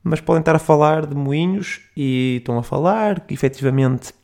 mas 0.08 0.20
podem 0.20 0.40
estar 0.40 0.54
a 0.54 0.58
falar 0.58 1.04
de 1.04 1.16
moinhos 1.16 1.80
e 1.96 2.36
estão 2.38 2.56
a 2.58 2.62
falar 2.62 3.20
que 3.20 3.34
efetivamente 3.34 4.14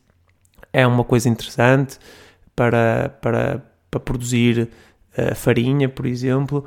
é 0.71 0.87
uma 0.87 1.03
coisa 1.03 1.27
interessante 1.27 1.99
para, 2.55 3.09
para, 3.21 3.61
para 3.91 3.99
produzir 3.99 4.69
uh, 5.17 5.35
farinha, 5.35 5.89
por 5.89 6.05
exemplo, 6.05 6.63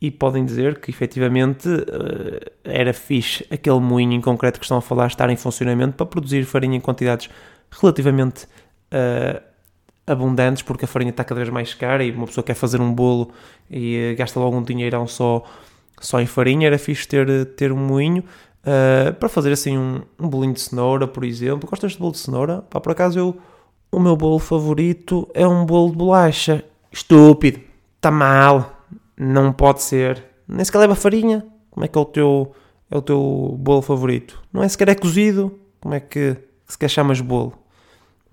e 0.00 0.10
podem 0.10 0.44
dizer 0.44 0.80
que 0.80 0.90
efetivamente 0.90 1.66
uh, 1.66 2.50
era 2.62 2.92
fixe 2.92 3.46
aquele 3.50 3.80
moinho 3.80 4.12
em 4.12 4.20
concreto 4.20 4.58
que 4.60 4.66
estão 4.66 4.76
a 4.76 4.82
falar 4.82 5.06
estar 5.06 5.30
em 5.30 5.36
funcionamento 5.36 5.94
para 5.96 6.04
produzir 6.04 6.44
farinha 6.44 6.76
em 6.76 6.80
quantidades 6.80 7.30
relativamente 7.70 8.44
uh, 8.92 9.42
abundantes, 10.06 10.62
porque 10.62 10.84
a 10.84 10.88
farinha 10.88 11.10
está 11.10 11.24
cada 11.24 11.40
vez 11.40 11.50
mais 11.50 11.72
cara 11.72 12.04
e 12.04 12.10
uma 12.10 12.26
pessoa 12.26 12.44
quer 12.44 12.54
fazer 12.54 12.82
um 12.82 12.92
bolo 12.92 13.32
e 13.70 14.14
gasta 14.18 14.38
logo 14.38 14.58
um 14.58 14.62
dinheirão 14.62 15.06
só, 15.06 15.42
só 15.98 16.20
em 16.20 16.26
farinha. 16.26 16.66
Era 16.66 16.78
fixe 16.78 17.08
ter, 17.08 17.46
ter 17.56 17.72
um 17.72 17.78
moinho. 17.78 18.22
Uh, 18.60 19.14
para 19.14 19.28
fazer 19.28 19.52
assim 19.52 19.78
um, 19.78 20.02
um 20.18 20.28
bolinho 20.28 20.52
de 20.52 20.60
cenoura, 20.60 21.06
por 21.06 21.24
exemplo. 21.24 21.68
Gostas 21.68 21.92
de 21.92 21.98
bolo 21.98 22.12
de 22.12 22.18
cenoura? 22.18 22.62
Pá, 22.62 22.80
por 22.80 22.92
acaso 22.92 23.18
eu, 23.18 23.36
o 23.90 23.98
meu 23.98 24.16
bolo 24.16 24.38
favorito 24.38 25.28
é 25.34 25.46
um 25.46 25.64
bolo 25.64 25.90
de 25.90 25.96
bolacha. 25.96 26.64
Estúpido 26.90 27.60
está 27.96 28.10
mal, 28.10 28.84
não 29.16 29.52
pode 29.52 29.82
ser. 29.82 30.24
Nem 30.46 30.64
sequer 30.64 30.78
leva 30.78 30.94
farinha. 30.94 31.46
Como 31.70 31.84
é 31.84 31.88
que 31.88 31.96
é 31.96 32.00
o 32.00 32.04
teu, 32.04 32.52
é 32.90 32.96
o 32.96 33.02
teu 33.02 33.56
bolo 33.58 33.82
favorito? 33.82 34.42
Não 34.52 34.62
é 34.62 34.68
sequer 34.68 34.88
é 34.88 34.94
cozido. 34.94 35.58
Como 35.80 35.94
é 35.94 36.00
que 36.00 36.36
sequer 36.66 36.88
chamas 36.88 37.20
bolo? 37.20 37.54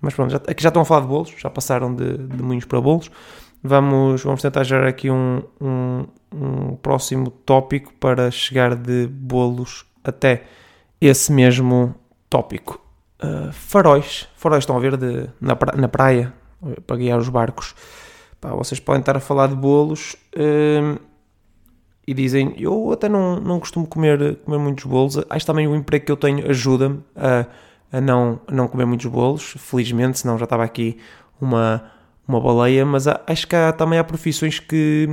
Mas 0.00 0.14
pronto, 0.14 0.30
já, 0.30 0.36
aqui 0.36 0.62
já 0.62 0.68
estão 0.68 0.82
a 0.82 0.84
falar 0.84 1.00
de 1.00 1.06
bolos, 1.06 1.32
já 1.36 1.48
passaram 1.48 1.94
de, 1.94 2.18
de 2.18 2.42
moinhos 2.42 2.64
para 2.64 2.80
bolos. 2.80 3.10
Vamos, 3.62 4.22
vamos 4.22 4.42
tentar 4.42 4.62
gerar 4.64 4.86
aqui 4.86 5.10
um, 5.10 5.42
um, 5.60 6.06
um 6.32 6.76
próximo 6.76 7.30
tópico 7.30 7.92
para 7.94 8.30
chegar 8.30 8.74
de 8.76 9.06
bolos 9.06 9.84
até 10.10 10.44
esse 11.00 11.32
mesmo 11.32 11.94
tópico. 12.28 12.80
Uh, 13.22 13.50
faróis, 13.52 14.28
faróis 14.36 14.62
estão 14.62 14.76
a 14.76 14.80
ver 14.80 14.96
de, 14.96 15.28
na, 15.40 15.56
pra, 15.56 15.76
na 15.76 15.88
praia 15.88 16.32
para 16.86 16.96
guiar 16.96 17.18
os 17.18 17.28
barcos. 17.28 17.74
Pá, 18.40 18.50
vocês 18.50 18.80
podem 18.80 19.00
estar 19.00 19.16
a 19.16 19.20
falar 19.20 19.48
de 19.48 19.54
bolos 19.54 20.16
hum, 20.36 20.96
e 22.06 22.14
dizem, 22.14 22.54
eu 22.56 22.92
até 22.92 23.08
não, 23.08 23.40
não 23.40 23.58
costumo 23.58 23.86
comer, 23.86 24.36
comer 24.44 24.58
muitos 24.58 24.84
bolos. 24.84 25.18
Acho 25.28 25.46
também 25.46 25.66
o 25.66 25.74
emprego 25.74 26.06
que 26.06 26.12
eu 26.12 26.16
tenho 26.16 26.48
ajuda-me 26.48 27.02
a, 27.16 27.46
a, 27.90 28.00
não, 28.00 28.40
a 28.46 28.52
não 28.52 28.68
comer 28.68 28.84
muitos 28.84 29.06
bolos, 29.06 29.54
felizmente, 29.58 30.18
senão 30.18 30.38
já 30.38 30.44
estava 30.44 30.64
aqui 30.64 30.98
uma, 31.40 31.90
uma 32.26 32.40
baleia, 32.40 32.84
mas 32.84 33.08
há, 33.08 33.20
acho 33.26 33.46
que 33.46 33.56
há, 33.56 33.72
também 33.72 33.98
há 33.98 34.04
profissões 34.04 34.60
que, 34.60 35.08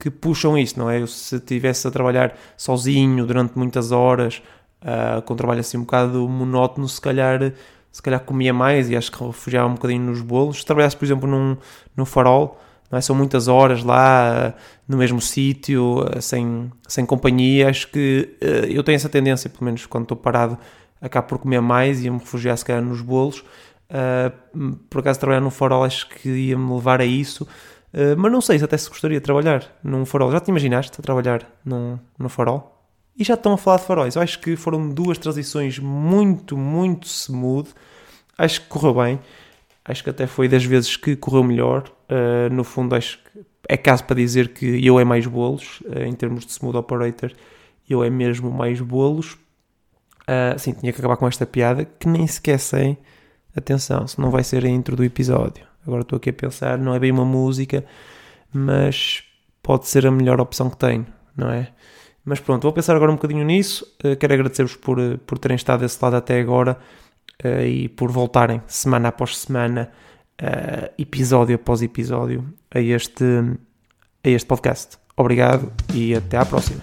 que 0.00 0.10
puxam 0.10 0.56
isso, 0.56 0.78
não 0.78 0.90
é? 0.90 1.02
Eu, 1.02 1.06
se 1.06 1.36
estivesse 1.36 1.86
a 1.86 1.90
trabalhar 1.90 2.36
sozinho 2.56 3.26
durante 3.26 3.56
muitas 3.56 3.92
horas, 3.92 4.42
uh, 4.80 5.20
com 5.22 5.34
um 5.34 5.36
trabalho 5.36 5.60
assim 5.60 5.76
um 5.76 5.82
bocado 5.82 6.26
monótono, 6.26 6.88
se 6.88 7.00
calhar 7.00 7.52
se 7.92 8.00
calhar 8.00 8.20
comia 8.20 8.54
mais 8.54 8.88
e 8.88 8.96
acho 8.96 9.10
que 9.10 9.22
refugiava 9.22 9.68
um 9.68 9.74
bocadinho 9.74 10.04
nos 10.04 10.22
bolos. 10.22 10.60
Se 10.60 10.64
trabalhasse, 10.64 10.96
por 10.96 11.04
exemplo, 11.04 11.28
num, 11.28 11.56
num 11.96 12.04
farol, 12.04 12.58
não 12.90 12.98
é? 12.98 13.02
são 13.02 13.16
muitas 13.16 13.48
horas 13.48 13.82
lá 13.82 14.54
no 14.86 14.96
mesmo 14.96 15.20
sítio, 15.20 16.04
sem, 16.20 16.70
sem 16.86 17.04
companhia. 17.04 17.68
Acho 17.68 17.88
que 17.88 18.36
uh, 18.42 18.66
eu 18.66 18.82
tenho 18.82 18.96
essa 18.96 19.08
tendência, 19.08 19.50
pelo 19.50 19.64
menos 19.64 19.86
quando 19.86 20.04
estou 20.04 20.16
parado, 20.16 20.56
acabo 21.00 21.28
por 21.28 21.38
comer 21.38 21.60
mais 21.60 22.04
e 22.04 22.08
me 22.08 22.18
refugiar 22.18 22.56
se 22.56 22.64
calhar 22.64 22.82
nos 22.82 23.02
bolos. 23.02 23.44
Uh, 23.90 24.76
por 24.88 25.00
acaso 25.00 25.18
trabalhar 25.18 25.40
num 25.40 25.50
farol 25.50 25.82
acho 25.82 26.08
que 26.08 26.28
ia-me 26.28 26.72
levar 26.72 27.00
a 27.00 27.04
isso. 27.04 27.46
Uh, 27.92 28.16
mas 28.16 28.30
não 28.30 28.40
sei 28.40 28.58
se 28.58 28.64
até 28.64 28.76
se 28.76 28.88
gostaria 28.88 29.18
de 29.18 29.24
trabalhar 29.24 29.64
num 29.82 30.04
farol. 30.04 30.30
Já 30.30 30.40
te 30.40 30.48
imaginaste 30.48 30.98
a 30.98 31.02
trabalhar 31.02 31.46
num, 31.64 31.98
num 32.18 32.28
farol? 32.28 32.80
E 33.16 33.24
já 33.24 33.34
estão 33.34 33.52
a 33.52 33.58
falar 33.58 33.78
de 33.78 33.84
faróis. 33.84 34.16
Eu 34.16 34.22
acho 34.22 34.38
que 34.38 34.56
foram 34.56 34.88
duas 34.88 35.18
transições 35.18 35.78
muito, 35.78 36.56
muito 36.56 37.06
smooth. 37.06 37.68
Acho 38.38 38.62
que 38.62 38.68
correu 38.68 38.94
bem. 38.94 39.20
Acho 39.84 40.04
que 40.04 40.10
até 40.10 40.26
foi 40.26 40.48
das 40.48 40.64
vezes 40.64 40.96
que 40.96 41.16
correu 41.16 41.42
melhor. 41.42 41.90
Uh, 42.08 42.52
no 42.52 42.64
fundo, 42.64 42.94
acho 42.94 43.18
que 43.18 43.40
é 43.68 43.76
caso 43.76 44.04
para 44.04 44.16
dizer 44.16 44.48
que 44.48 44.84
eu 44.84 44.98
é 44.98 45.04
mais 45.04 45.26
bolos. 45.26 45.80
Uh, 45.80 46.04
em 46.06 46.14
termos 46.14 46.46
de 46.46 46.52
smooth 46.52 46.78
operator, 46.78 47.32
eu 47.88 48.02
é 48.04 48.08
mesmo 48.08 48.50
mais 48.50 48.80
bolos. 48.80 49.34
Uh, 50.22 50.58
sim, 50.58 50.72
tinha 50.72 50.92
que 50.92 50.98
acabar 50.98 51.16
com 51.16 51.26
esta 51.26 51.44
piada 51.44 51.84
que 51.84 52.08
nem 52.08 52.26
sequer 52.26 52.58
sei. 52.58 52.96
Atenção, 53.54 54.06
se 54.06 54.20
não 54.20 54.30
vai 54.30 54.44
ser 54.44 54.64
a 54.64 54.68
intro 54.68 54.94
do 54.94 55.02
episódio. 55.02 55.69
Agora 55.86 56.02
estou 56.02 56.16
aqui 56.16 56.30
a 56.30 56.32
pensar, 56.32 56.78
não 56.78 56.94
é 56.94 56.98
bem 56.98 57.10
uma 57.10 57.24
música, 57.24 57.84
mas 58.52 59.24
pode 59.62 59.86
ser 59.86 60.06
a 60.06 60.10
melhor 60.10 60.40
opção 60.40 60.68
que 60.68 60.76
tenho, 60.76 61.06
não 61.36 61.50
é? 61.50 61.68
Mas 62.24 62.38
pronto, 62.38 62.62
vou 62.62 62.72
pensar 62.72 62.94
agora 62.94 63.10
um 63.10 63.16
bocadinho 63.16 63.44
nisso. 63.44 63.84
Uh, 64.04 64.16
quero 64.16 64.34
agradecer-vos 64.34 64.76
por, 64.76 64.98
eh, 64.98 65.16
por 65.26 65.38
terem 65.38 65.56
estado 65.56 65.80
desse 65.80 65.98
lado 66.02 66.16
até 66.16 66.38
agora 66.40 66.76
uh, 67.44 67.64
e 67.64 67.88
por 67.88 68.10
voltarem 68.10 68.62
semana 68.66 69.08
após 69.08 69.38
semana, 69.38 69.90
episódio 70.96 71.56
após 71.56 71.82
episódio, 71.82 72.46
a 72.74 72.80
este, 72.80 73.24
a 74.24 74.28
este 74.28 74.46
podcast. 74.46 74.96
Obrigado 75.14 75.70
e 75.92 76.14
até 76.14 76.38
à 76.38 76.46
próxima. 76.46 76.82